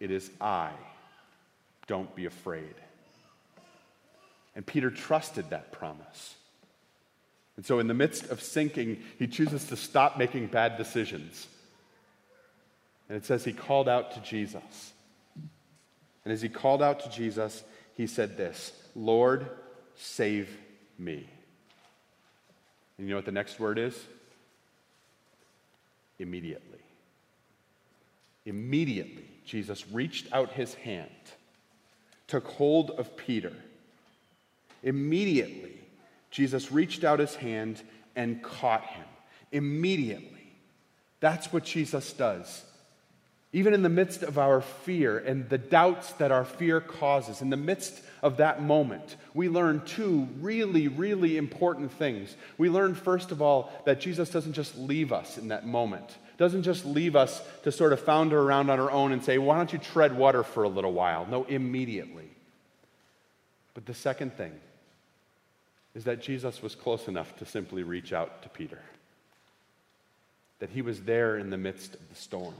It 0.00 0.10
is 0.10 0.32
I. 0.40 0.72
Don't 1.86 2.12
be 2.16 2.26
afraid. 2.26 2.74
And 4.54 4.66
Peter 4.66 4.90
trusted 4.90 5.50
that 5.50 5.72
promise. 5.72 6.36
And 7.56 7.64
so, 7.66 7.78
in 7.78 7.86
the 7.86 7.94
midst 7.94 8.30
of 8.30 8.40
sinking, 8.42 9.02
he 9.18 9.26
chooses 9.26 9.66
to 9.66 9.76
stop 9.76 10.18
making 10.18 10.48
bad 10.48 10.76
decisions 10.76 11.46
and 13.12 13.18
it 13.18 13.26
says 13.26 13.44
he 13.44 13.52
called 13.52 13.90
out 13.90 14.12
to 14.12 14.20
Jesus. 14.20 14.94
And 16.24 16.32
as 16.32 16.40
he 16.40 16.48
called 16.48 16.82
out 16.82 17.00
to 17.00 17.10
Jesus, 17.10 17.62
he 17.94 18.06
said 18.06 18.38
this 18.38 18.72
Lord, 18.96 19.46
save 19.96 20.48
me. 20.98 21.28
And 22.96 23.06
you 23.06 23.10
know 23.10 23.18
what 23.18 23.26
the 23.26 23.30
next 23.30 23.60
word 23.60 23.78
is? 23.78 24.02
Immediately. 26.18 26.78
Immediately, 28.46 29.28
Jesus 29.44 29.86
reached 29.90 30.32
out 30.32 30.52
his 30.52 30.72
hand, 30.72 31.10
took 32.28 32.46
hold 32.48 32.92
of 32.92 33.14
Peter. 33.14 33.52
Immediately, 34.82 35.78
Jesus 36.30 36.72
reached 36.72 37.04
out 37.04 37.18
his 37.18 37.34
hand 37.34 37.80
and 38.16 38.42
caught 38.42 38.84
him. 38.84 39.04
Immediately. 39.52 40.28
That's 41.20 41.52
what 41.52 41.64
Jesus 41.64 42.12
does. 42.12 42.64
Even 43.52 43.74
in 43.74 43.82
the 43.82 43.90
midst 43.90 44.22
of 44.22 44.38
our 44.38 44.62
fear 44.62 45.18
and 45.18 45.48
the 45.48 45.58
doubts 45.58 46.12
that 46.14 46.32
our 46.32 46.44
fear 46.44 46.80
causes, 46.80 47.42
in 47.42 47.50
the 47.50 47.56
midst 47.56 48.02
of 48.22 48.38
that 48.38 48.62
moment, 48.62 49.16
we 49.34 49.50
learn 49.50 49.82
two 49.84 50.26
really, 50.40 50.88
really 50.88 51.36
important 51.36 51.92
things. 51.92 52.34
We 52.56 52.70
learn, 52.70 52.94
first 52.94 53.30
of 53.30 53.42
all, 53.42 53.70
that 53.84 54.00
Jesus 54.00 54.30
doesn't 54.30 54.54
just 54.54 54.78
leave 54.78 55.12
us 55.12 55.36
in 55.36 55.48
that 55.48 55.66
moment, 55.66 56.16
doesn't 56.38 56.62
just 56.62 56.86
leave 56.86 57.14
us 57.14 57.42
to 57.64 57.70
sort 57.70 57.92
of 57.92 58.00
founder 58.00 58.40
around 58.40 58.70
on 58.70 58.80
our 58.80 58.90
own 58.90 59.12
and 59.12 59.22
say, 59.22 59.36
why 59.36 59.58
don't 59.58 59.72
you 59.72 59.78
tread 59.78 60.16
water 60.16 60.42
for 60.42 60.62
a 60.62 60.68
little 60.68 60.92
while? 60.92 61.26
No, 61.26 61.44
immediately. 61.44 62.30
But 63.74 63.84
the 63.84 63.94
second 63.94 64.32
thing 64.32 64.52
is 65.94 66.04
that 66.04 66.22
Jesus 66.22 66.62
was 66.62 66.74
close 66.74 67.08
enough 67.08 67.36
to 67.38 67.44
simply 67.44 67.82
reach 67.82 68.12
out 68.12 68.42
to 68.42 68.48
Peter, 68.48 68.80
that 70.58 70.70
he 70.70 70.82
was 70.82 71.02
there 71.02 71.36
in 71.36 71.50
the 71.50 71.58
midst 71.58 71.94
of 71.94 72.08
the 72.08 72.14
storm 72.14 72.54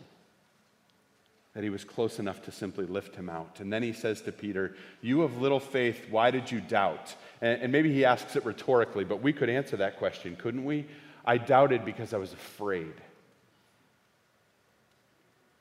that 1.55 1.62
he 1.62 1.71
was 1.71 1.85
close 1.85 2.18
enough 2.18 2.42
to 2.42 2.53
simply 2.53 2.87
lift 2.87 3.14
him 3.14 3.29
out. 3.29 3.61
And 3.61 3.73
then 3.73 3.83
he 3.83 3.92
says 3.92 4.23
to 4.23 4.33
Peter, 4.33 4.75
You 5.03 5.21
have 5.21 5.37
little 5.38 5.61
faith, 5.61 6.07
why 6.11 6.31
did 6.31 6.51
you 6.51 6.61
doubt? 6.61 7.14
And, 7.40 7.62
and, 7.62 7.73
maybe 7.73 7.92
he 7.92 8.05
asks 8.05 8.37
it 8.37 8.45
rhetorically, 8.45 9.05
but 9.05 9.21
we 9.21 9.33
could 9.33 9.51
answer 9.51 9.77
that 9.77 9.99
question, 9.99 10.37
couldn't 10.37 10.64
we? 10.64 10.87
I 11.25 11.37
doubted 11.37 11.85
because 11.85 12.14
I 12.14 12.16
was 12.16 12.33
afraid. 12.33 12.95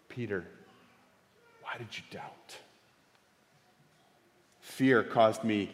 Peter, 0.07 0.45
why 1.61 1.77
did 1.77 1.87
you 1.95 2.03
doubt? 2.09 2.57
Fear 4.61 5.03
caused 5.03 5.43
me 5.43 5.71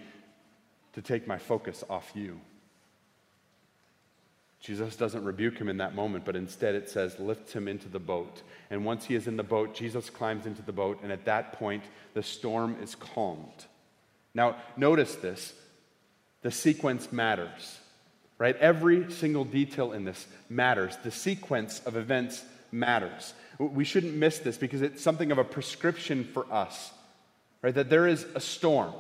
to 0.98 1.02
take 1.04 1.28
my 1.28 1.38
focus 1.38 1.84
off 1.92 2.12
you. 2.16 2.42
Jesus 4.60 4.96
doesn't 4.96 5.24
rebuke 5.24 5.60
him 5.60 5.70
in 5.70 5.78
that 5.78 5.94
moment, 5.94 6.26
but 6.26 6.36
instead 6.36 6.74
it 6.74 6.90
says, 6.90 7.20
lifts 7.20 7.54
him 7.54 7.68
into 7.68 7.88
the 7.88 8.00
boat. 8.00 8.42
And 8.72 8.84
once 8.84 9.06
he 9.06 9.14
is 9.14 9.28
in 9.28 9.38
the 9.38 9.44
boat, 9.44 9.76
Jesus 9.76 10.10
climbs 10.10 10.48
into 10.48 10.64
the 10.64 10.72
boat, 10.72 10.98
and 11.04 11.12
at 11.12 11.26
that 11.26 11.54
point, 11.54 11.84
the 12.16 12.24
storm 12.24 12.78
is 12.82 12.96
calmed. 12.96 13.66
Now, 14.34 14.56
notice 14.76 15.14
this 15.14 15.54
the 16.42 16.50
sequence 16.50 17.12
matters, 17.12 17.78
right? 18.40 18.56
Every 18.56 19.12
single 19.12 19.46
detail 19.46 19.92
in 19.92 20.04
this 20.04 20.26
matters. 20.50 20.98
The 21.04 21.12
sequence 21.12 21.80
of 21.86 21.96
events 21.96 22.44
matters. 22.72 23.36
We 23.60 23.86
shouldn't 23.86 24.16
miss 24.16 24.40
this 24.40 24.58
because 24.58 24.82
it's 24.82 25.04
something 25.04 25.32
of 25.32 25.38
a 25.38 25.44
prescription 25.44 26.24
for 26.24 26.52
us, 26.52 26.92
right? 27.62 27.76
That 27.76 27.92
there 27.92 28.08
is 28.08 28.26
a 28.34 28.40
storm. 28.40 28.96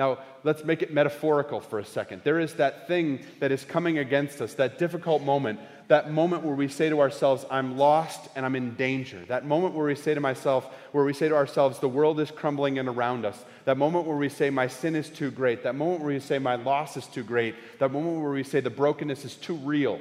Now, 0.00 0.20
let's 0.44 0.64
make 0.64 0.80
it 0.80 0.94
metaphorical 0.94 1.60
for 1.60 1.78
a 1.78 1.84
second. 1.84 2.22
There 2.24 2.40
is 2.40 2.54
that 2.54 2.88
thing 2.88 3.20
that 3.40 3.52
is 3.52 3.66
coming 3.66 3.98
against 3.98 4.40
us, 4.40 4.54
that 4.54 4.78
difficult 4.78 5.20
moment, 5.20 5.60
that 5.88 6.10
moment 6.10 6.42
where 6.42 6.54
we 6.54 6.68
say 6.68 6.88
to 6.88 7.02
ourselves, 7.02 7.44
I'm 7.50 7.76
lost 7.76 8.30
and 8.34 8.46
I'm 8.46 8.56
in 8.56 8.76
danger. 8.76 9.22
That 9.28 9.44
moment 9.44 9.74
where 9.74 9.84
we 9.84 9.94
say 9.94 10.14
to 10.14 10.20
myself, 10.20 10.64
where 10.92 11.04
we 11.04 11.12
say 11.12 11.28
to 11.28 11.34
ourselves, 11.34 11.80
the 11.80 11.88
world 11.90 12.18
is 12.18 12.30
crumbling 12.30 12.78
in 12.78 12.88
around 12.88 13.26
us. 13.26 13.44
That 13.66 13.76
moment 13.76 14.06
where 14.06 14.16
we 14.16 14.30
say, 14.30 14.48
my 14.48 14.68
sin 14.68 14.96
is 14.96 15.10
too 15.10 15.30
great. 15.30 15.64
That 15.64 15.74
moment 15.74 16.00
where 16.00 16.14
we 16.14 16.20
say, 16.20 16.38
my 16.38 16.54
loss 16.54 16.96
is 16.96 17.04
too 17.04 17.22
great. 17.22 17.54
That 17.78 17.92
moment 17.92 18.22
where 18.22 18.32
we 18.32 18.42
say, 18.42 18.60
the 18.60 18.70
brokenness 18.70 19.26
is 19.26 19.34
too 19.34 19.56
real. 19.56 20.00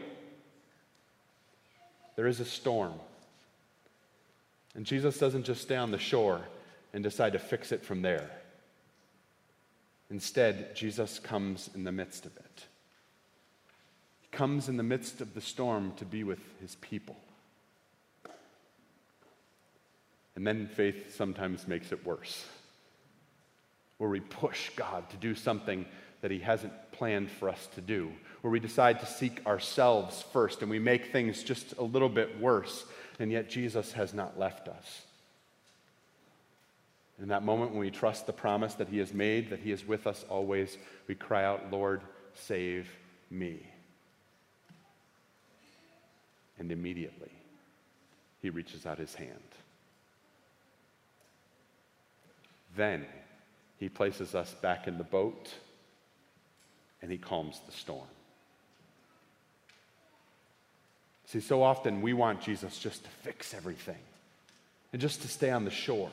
There 2.15 2.27
is 2.27 2.39
a 2.39 2.45
storm. 2.45 2.93
And 4.75 4.85
Jesus 4.85 5.17
doesn't 5.17 5.43
just 5.43 5.61
stay 5.61 5.75
on 5.75 5.91
the 5.91 5.99
shore 5.99 6.39
and 6.93 7.03
decide 7.03 7.33
to 7.33 7.39
fix 7.39 7.73
it 7.73 7.83
from 7.83 8.01
there. 8.01 8.31
Instead, 10.09 10.75
Jesus 10.75 11.19
comes 11.19 11.69
in 11.75 11.83
the 11.83 11.91
midst 11.91 12.25
of 12.25 12.35
it. 12.35 12.65
He 14.21 14.27
comes 14.31 14.67
in 14.67 14.77
the 14.77 14.83
midst 14.83 15.21
of 15.21 15.33
the 15.33 15.41
storm 15.41 15.93
to 15.97 16.05
be 16.05 16.23
with 16.23 16.39
his 16.59 16.75
people. 16.75 17.17
And 20.35 20.47
then 20.47 20.67
faith 20.67 21.15
sometimes 21.15 21.67
makes 21.67 21.91
it 21.91 22.05
worse, 22.05 22.45
where 23.97 24.09
we 24.09 24.21
push 24.21 24.69
God 24.75 25.09
to 25.09 25.17
do 25.17 25.35
something 25.35 25.85
that 26.21 26.31
he 26.31 26.39
hasn't 26.39 26.73
planned 26.91 27.29
for 27.29 27.49
us 27.49 27.67
to 27.75 27.81
do, 27.81 28.11
where 28.41 28.51
we 28.51 28.59
decide 28.59 28.99
to 29.01 29.05
seek 29.05 29.45
ourselves 29.45 30.23
first 30.33 30.61
and 30.61 30.71
we 30.71 30.79
make 30.79 31.11
things 31.11 31.43
just 31.43 31.73
a 31.77 31.83
little 31.83 32.09
bit 32.09 32.39
worse, 32.39 32.85
and 33.19 33.31
yet 33.31 33.49
Jesus 33.49 33.91
has 33.91 34.13
not 34.13 34.39
left 34.39 34.67
us. 34.69 35.01
In 37.21 37.27
that 37.29 37.43
moment 37.43 37.71
when 37.71 37.81
we 37.81 37.91
trust 37.91 38.27
the 38.27 38.33
promise 38.33 38.75
that 38.75 38.87
He 38.87 38.99
has 38.99 39.13
made, 39.13 39.49
that 39.49 39.59
He 39.59 39.71
is 39.71 39.85
with 39.85 40.07
us 40.07 40.25
always, 40.29 40.77
we 41.07 41.15
cry 41.15 41.43
out, 41.43 41.71
Lord, 41.71 42.01
save 42.33 42.87
me. 43.29 43.59
And 46.57 46.71
immediately, 46.71 47.31
He 48.41 48.49
reaches 48.49 48.85
out 48.85 48.99
His 48.99 49.15
hand. 49.15 49.31
Then, 52.75 53.05
He 53.77 53.89
places 53.89 54.33
us 54.33 54.53
back 54.61 54.87
in 54.87 54.97
the 54.97 55.03
boat 55.03 55.53
and 57.01 57.11
He 57.11 57.17
calms 57.17 57.59
the 57.65 57.73
storm. 57.73 58.07
See, 61.25 61.41
so 61.41 61.61
often 61.61 62.01
we 62.01 62.13
want 62.13 62.41
Jesus 62.41 62.79
just 62.79 63.03
to 63.03 63.09
fix 63.21 63.53
everything 63.53 63.99
and 64.91 65.01
just 65.01 65.21
to 65.21 65.27
stay 65.27 65.51
on 65.51 65.65
the 65.65 65.71
shore 65.71 66.09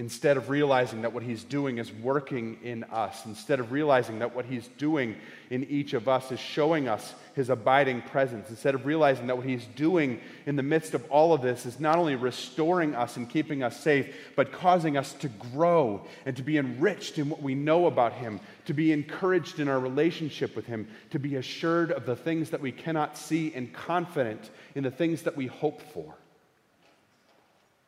instead 0.00 0.38
of 0.38 0.48
realizing 0.48 1.02
that 1.02 1.12
what 1.12 1.22
he's 1.22 1.44
doing 1.44 1.76
is 1.76 1.92
working 1.92 2.56
in 2.62 2.84
us, 2.84 3.26
instead 3.26 3.60
of 3.60 3.70
realizing 3.70 4.20
that 4.20 4.34
what 4.34 4.46
he's 4.46 4.66
doing 4.78 5.14
in 5.50 5.62
each 5.64 5.92
of 5.92 6.08
us 6.08 6.32
is 6.32 6.40
showing 6.40 6.88
us 6.88 7.12
his 7.34 7.50
abiding 7.50 8.00
presence, 8.00 8.48
instead 8.48 8.74
of 8.74 8.86
realizing 8.86 9.26
that 9.26 9.36
what 9.36 9.44
he's 9.44 9.66
doing 9.76 10.18
in 10.46 10.56
the 10.56 10.62
midst 10.62 10.94
of 10.94 11.04
all 11.10 11.34
of 11.34 11.42
this 11.42 11.66
is 11.66 11.78
not 11.78 11.98
only 11.98 12.14
restoring 12.16 12.94
us 12.94 13.18
and 13.18 13.28
keeping 13.28 13.62
us 13.62 13.78
safe, 13.78 14.16
but 14.36 14.52
causing 14.52 14.96
us 14.96 15.12
to 15.12 15.28
grow 15.28 16.00
and 16.24 16.34
to 16.34 16.42
be 16.42 16.56
enriched 16.56 17.18
in 17.18 17.28
what 17.28 17.42
we 17.42 17.54
know 17.54 17.84
about 17.84 18.14
him, 18.14 18.40
to 18.64 18.72
be 18.72 18.92
encouraged 18.92 19.60
in 19.60 19.68
our 19.68 19.78
relationship 19.78 20.56
with 20.56 20.64
him, 20.64 20.88
to 21.10 21.18
be 21.18 21.36
assured 21.36 21.92
of 21.92 22.06
the 22.06 22.16
things 22.16 22.48
that 22.48 22.62
we 22.62 22.72
cannot 22.72 23.18
see 23.18 23.52
and 23.54 23.70
confident 23.74 24.48
in 24.74 24.82
the 24.82 24.90
things 24.90 25.24
that 25.24 25.36
we 25.36 25.46
hope 25.46 25.82
for. 25.92 26.14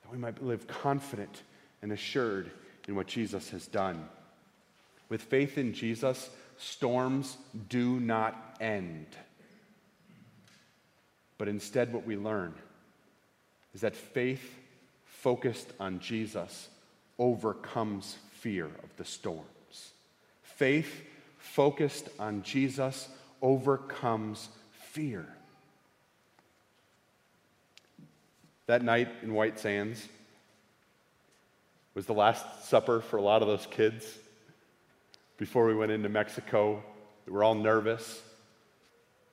That 0.02 0.12
we 0.12 0.18
might 0.18 0.42
live 0.42 0.68
confident 0.68 1.42
and 1.82 1.92
assured 1.92 2.50
in 2.88 2.94
what 2.94 3.06
Jesus 3.06 3.50
has 3.50 3.66
done. 3.66 4.08
With 5.08 5.22
faith 5.22 5.58
in 5.58 5.74
Jesus, 5.74 6.30
storms 6.56 7.36
do 7.68 8.00
not 8.00 8.56
end. 8.60 9.06
But 11.38 11.48
instead, 11.48 11.92
what 11.92 12.06
we 12.06 12.16
learn 12.16 12.54
is 13.74 13.80
that 13.80 13.96
faith 13.96 14.54
focused 15.04 15.72
on 15.80 15.98
Jesus 15.98 16.68
overcomes 17.18 18.16
fear 18.40 18.66
of 18.66 18.96
the 18.96 19.04
storms. 19.04 19.92
Faith 20.42 21.02
focused 21.38 22.08
on 22.18 22.42
Jesus 22.42 23.08
overcomes 23.40 24.48
fear. 24.70 25.26
That 28.66 28.84
night 28.84 29.08
in 29.22 29.34
White 29.34 29.58
Sands, 29.58 30.08
was 31.94 32.06
the 32.06 32.14
Last 32.14 32.68
Supper 32.68 33.00
for 33.00 33.16
a 33.16 33.22
lot 33.22 33.42
of 33.42 33.48
those 33.48 33.66
kids. 33.70 34.06
Before 35.36 35.66
we 35.66 35.74
went 35.74 35.92
into 35.92 36.08
Mexico, 36.08 36.82
we 37.26 37.32
were 37.32 37.44
all 37.44 37.54
nervous. 37.54 38.20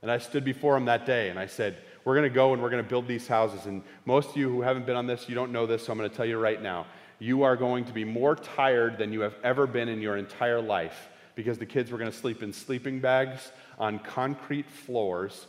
And 0.01 0.09
I 0.09 0.17
stood 0.17 0.43
before 0.43 0.73
them 0.73 0.85
that 0.85 1.05
day 1.05 1.29
and 1.29 1.37
I 1.37 1.45
said, 1.45 1.77
We're 2.05 2.15
going 2.15 2.29
to 2.29 2.33
go 2.33 2.53
and 2.53 2.61
we're 2.61 2.69
going 2.69 2.83
to 2.83 2.89
build 2.89 3.07
these 3.07 3.27
houses. 3.27 3.65
And 3.65 3.83
most 4.05 4.29
of 4.29 4.37
you 4.37 4.49
who 4.49 4.61
haven't 4.61 4.85
been 4.85 4.95
on 4.95 5.07
this, 5.07 5.27
you 5.27 5.35
don't 5.35 5.51
know 5.51 5.65
this, 5.65 5.85
so 5.85 5.91
I'm 5.91 5.97
going 5.97 6.09
to 6.09 6.15
tell 6.15 6.25
you 6.25 6.37
right 6.37 6.61
now. 6.61 6.85
You 7.19 7.43
are 7.43 7.57
going 7.57 7.83
to 7.85 7.93
be 7.93 8.05
more 8.05 8.35
tired 8.35 8.97
than 8.97 9.11
you 9.11 9.21
have 9.21 9.35
ever 9.43 9.67
been 9.67 9.89
in 9.89 10.01
your 10.01 10.15
entire 10.15 10.61
life 10.61 11.09
because 11.35 11.57
the 11.57 11.65
kids 11.65 11.91
were 11.91 11.97
going 11.97 12.11
to 12.11 12.17
sleep 12.17 12.41
in 12.43 12.53
sleeping 12.53 12.99
bags 12.99 13.51
on 13.77 13.99
concrete 13.99 14.69
floors, 14.69 15.47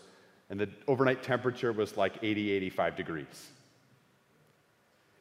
and 0.48 0.58
the 0.58 0.68
overnight 0.88 1.22
temperature 1.22 1.72
was 1.72 1.96
like 1.96 2.14
80, 2.22 2.50
85 2.50 2.96
degrees. 2.96 3.48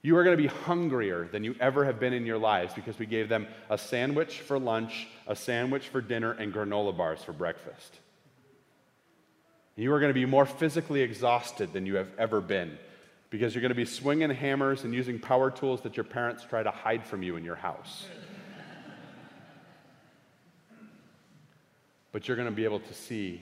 You 0.02 0.16
are 0.16 0.24
going 0.24 0.38
to 0.38 0.42
be 0.42 0.48
hungrier 0.48 1.28
than 1.30 1.44
you 1.44 1.56
ever 1.60 1.84
have 1.84 2.00
been 2.00 2.14
in 2.14 2.26
your 2.26 2.38
lives 2.38 2.74
because 2.74 2.98
we 2.98 3.06
gave 3.06 3.28
them 3.28 3.48
a 3.70 3.78
sandwich 3.78 4.40
for 4.40 4.58
lunch, 4.58 5.08
a 5.28 5.36
sandwich 5.36 5.90
for 5.90 6.00
dinner, 6.00 6.32
and 6.32 6.54
granola 6.54 6.96
bars 6.96 7.22
for 7.22 7.34
breakfast. 7.34 8.00
You 9.76 9.92
are 9.94 10.00
going 10.00 10.10
to 10.10 10.20
be 10.20 10.26
more 10.26 10.46
physically 10.46 11.02
exhausted 11.02 11.74
than 11.74 11.86
you 11.86 11.96
have 11.96 12.10
ever 12.18 12.40
been 12.40 12.78
because 13.30 13.54
you're 13.54 13.62
going 13.62 13.70
to 13.70 13.76
be 13.76 13.86
swinging 13.86 14.30
hammers 14.30 14.84
and 14.84 14.94
using 14.94 15.20
power 15.20 15.52
tools 15.52 15.82
that 15.82 15.98
your 15.98 16.06
parents 16.06 16.44
try 16.44 16.64
to 16.64 16.72
hide 16.72 17.06
from 17.06 17.22
you 17.22 17.36
in 17.36 17.44
your 17.44 17.56
house. 17.56 18.06
but 22.12 22.28
you're 22.28 22.38
going 22.38 22.50
to 22.50 22.56
be 22.56 22.64
able 22.64 22.80
to 22.80 22.94
see 22.94 23.42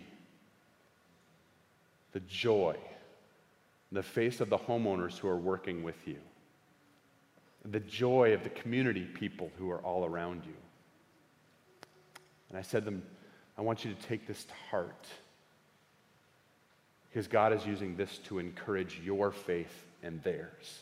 the 2.14 2.20
joy, 2.22 2.76
in 3.92 3.96
the 3.96 4.04
face 4.04 4.42
of 4.42 4.50
the 4.50 4.58
homeowners 4.58 5.18
who 5.18 5.28
are 5.28 5.38
working 5.38 5.84
with 5.84 6.08
you 6.08 6.18
the 7.72 7.80
joy 7.82 8.34
of 8.34 8.44
the 8.44 8.50
community 8.50 9.04
people 9.04 9.52
who 9.58 9.70
are 9.70 9.80
all 9.80 10.06
around 10.06 10.44
you. 10.46 10.54
And 12.50 12.58
I 12.58 12.62
said 12.62 12.86
to 12.86 12.86
them, 12.86 13.04
I 13.58 13.62
want 13.62 13.84
you 13.84 13.94
to 13.94 14.02
take 14.08 14.28
this 14.28 14.44
to 14.44 14.54
heart. 14.70 15.08
Because 17.10 17.28
God 17.28 17.54
is 17.54 17.66
using 17.66 17.96
this 17.96 18.20
to 18.26 18.40
encourage 18.40 19.00
your 19.04 19.32
faith 19.32 19.86
and 20.04 20.22
theirs. 20.24 20.82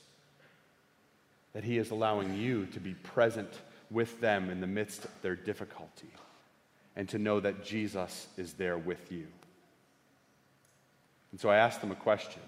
That 1.54 1.64
He 1.64 1.78
is 1.78 1.92
allowing 1.92 2.36
you 2.36 2.66
to 2.68 2.80
be 2.80 2.94
present 2.94 3.50
with 3.90 4.20
them 4.20 4.50
in 4.50 4.62
the 4.62 4.68
midst 4.68 5.06
of 5.06 5.22
their 5.22 5.36
difficulty 5.36 6.10
and 6.96 7.08
to 7.10 7.20
know 7.20 7.40
that 7.40 7.64
Jesus 7.64 8.28
is 8.38 8.54
there 8.54 8.78
with 8.78 9.12
you. 9.12 9.28
And 11.32 11.40
so 11.40 11.50
I 11.50 11.58
asked 11.58 11.82
them 11.82 11.92
a 11.92 11.96
question. 11.96 12.42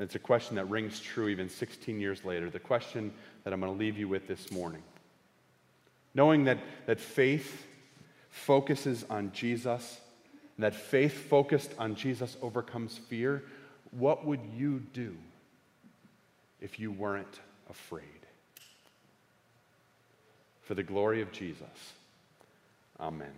And 0.00 0.06
it's 0.06 0.14
a 0.14 0.18
question 0.18 0.56
that 0.56 0.70
rings 0.70 0.98
true 0.98 1.28
even 1.28 1.50
16 1.50 2.00
years 2.00 2.24
later. 2.24 2.48
The 2.48 2.58
question 2.58 3.12
that 3.44 3.52
I'm 3.52 3.60
going 3.60 3.70
to 3.70 3.78
leave 3.78 3.98
you 3.98 4.08
with 4.08 4.26
this 4.26 4.50
morning. 4.50 4.82
Knowing 6.14 6.44
that, 6.44 6.56
that 6.86 6.98
faith 6.98 7.66
focuses 8.30 9.04
on 9.10 9.30
Jesus, 9.32 10.00
and 10.56 10.64
that 10.64 10.74
faith 10.74 11.12
focused 11.28 11.74
on 11.78 11.96
Jesus 11.96 12.38
overcomes 12.40 12.96
fear, 12.96 13.44
what 13.90 14.24
would 14.24 14.40
you 14.56 14.82
do 14.94 15.14
if 16.62 16.80
you 16.80 16.90
weren't 16.90 17.40
afraid? 17.68 18.04
For 20.62 20.72
the 20.72 20.82
glory 20.82 21.20
of 21.20 21.30
Jesus. 21.30 21.92
Amen. 22.98 23.34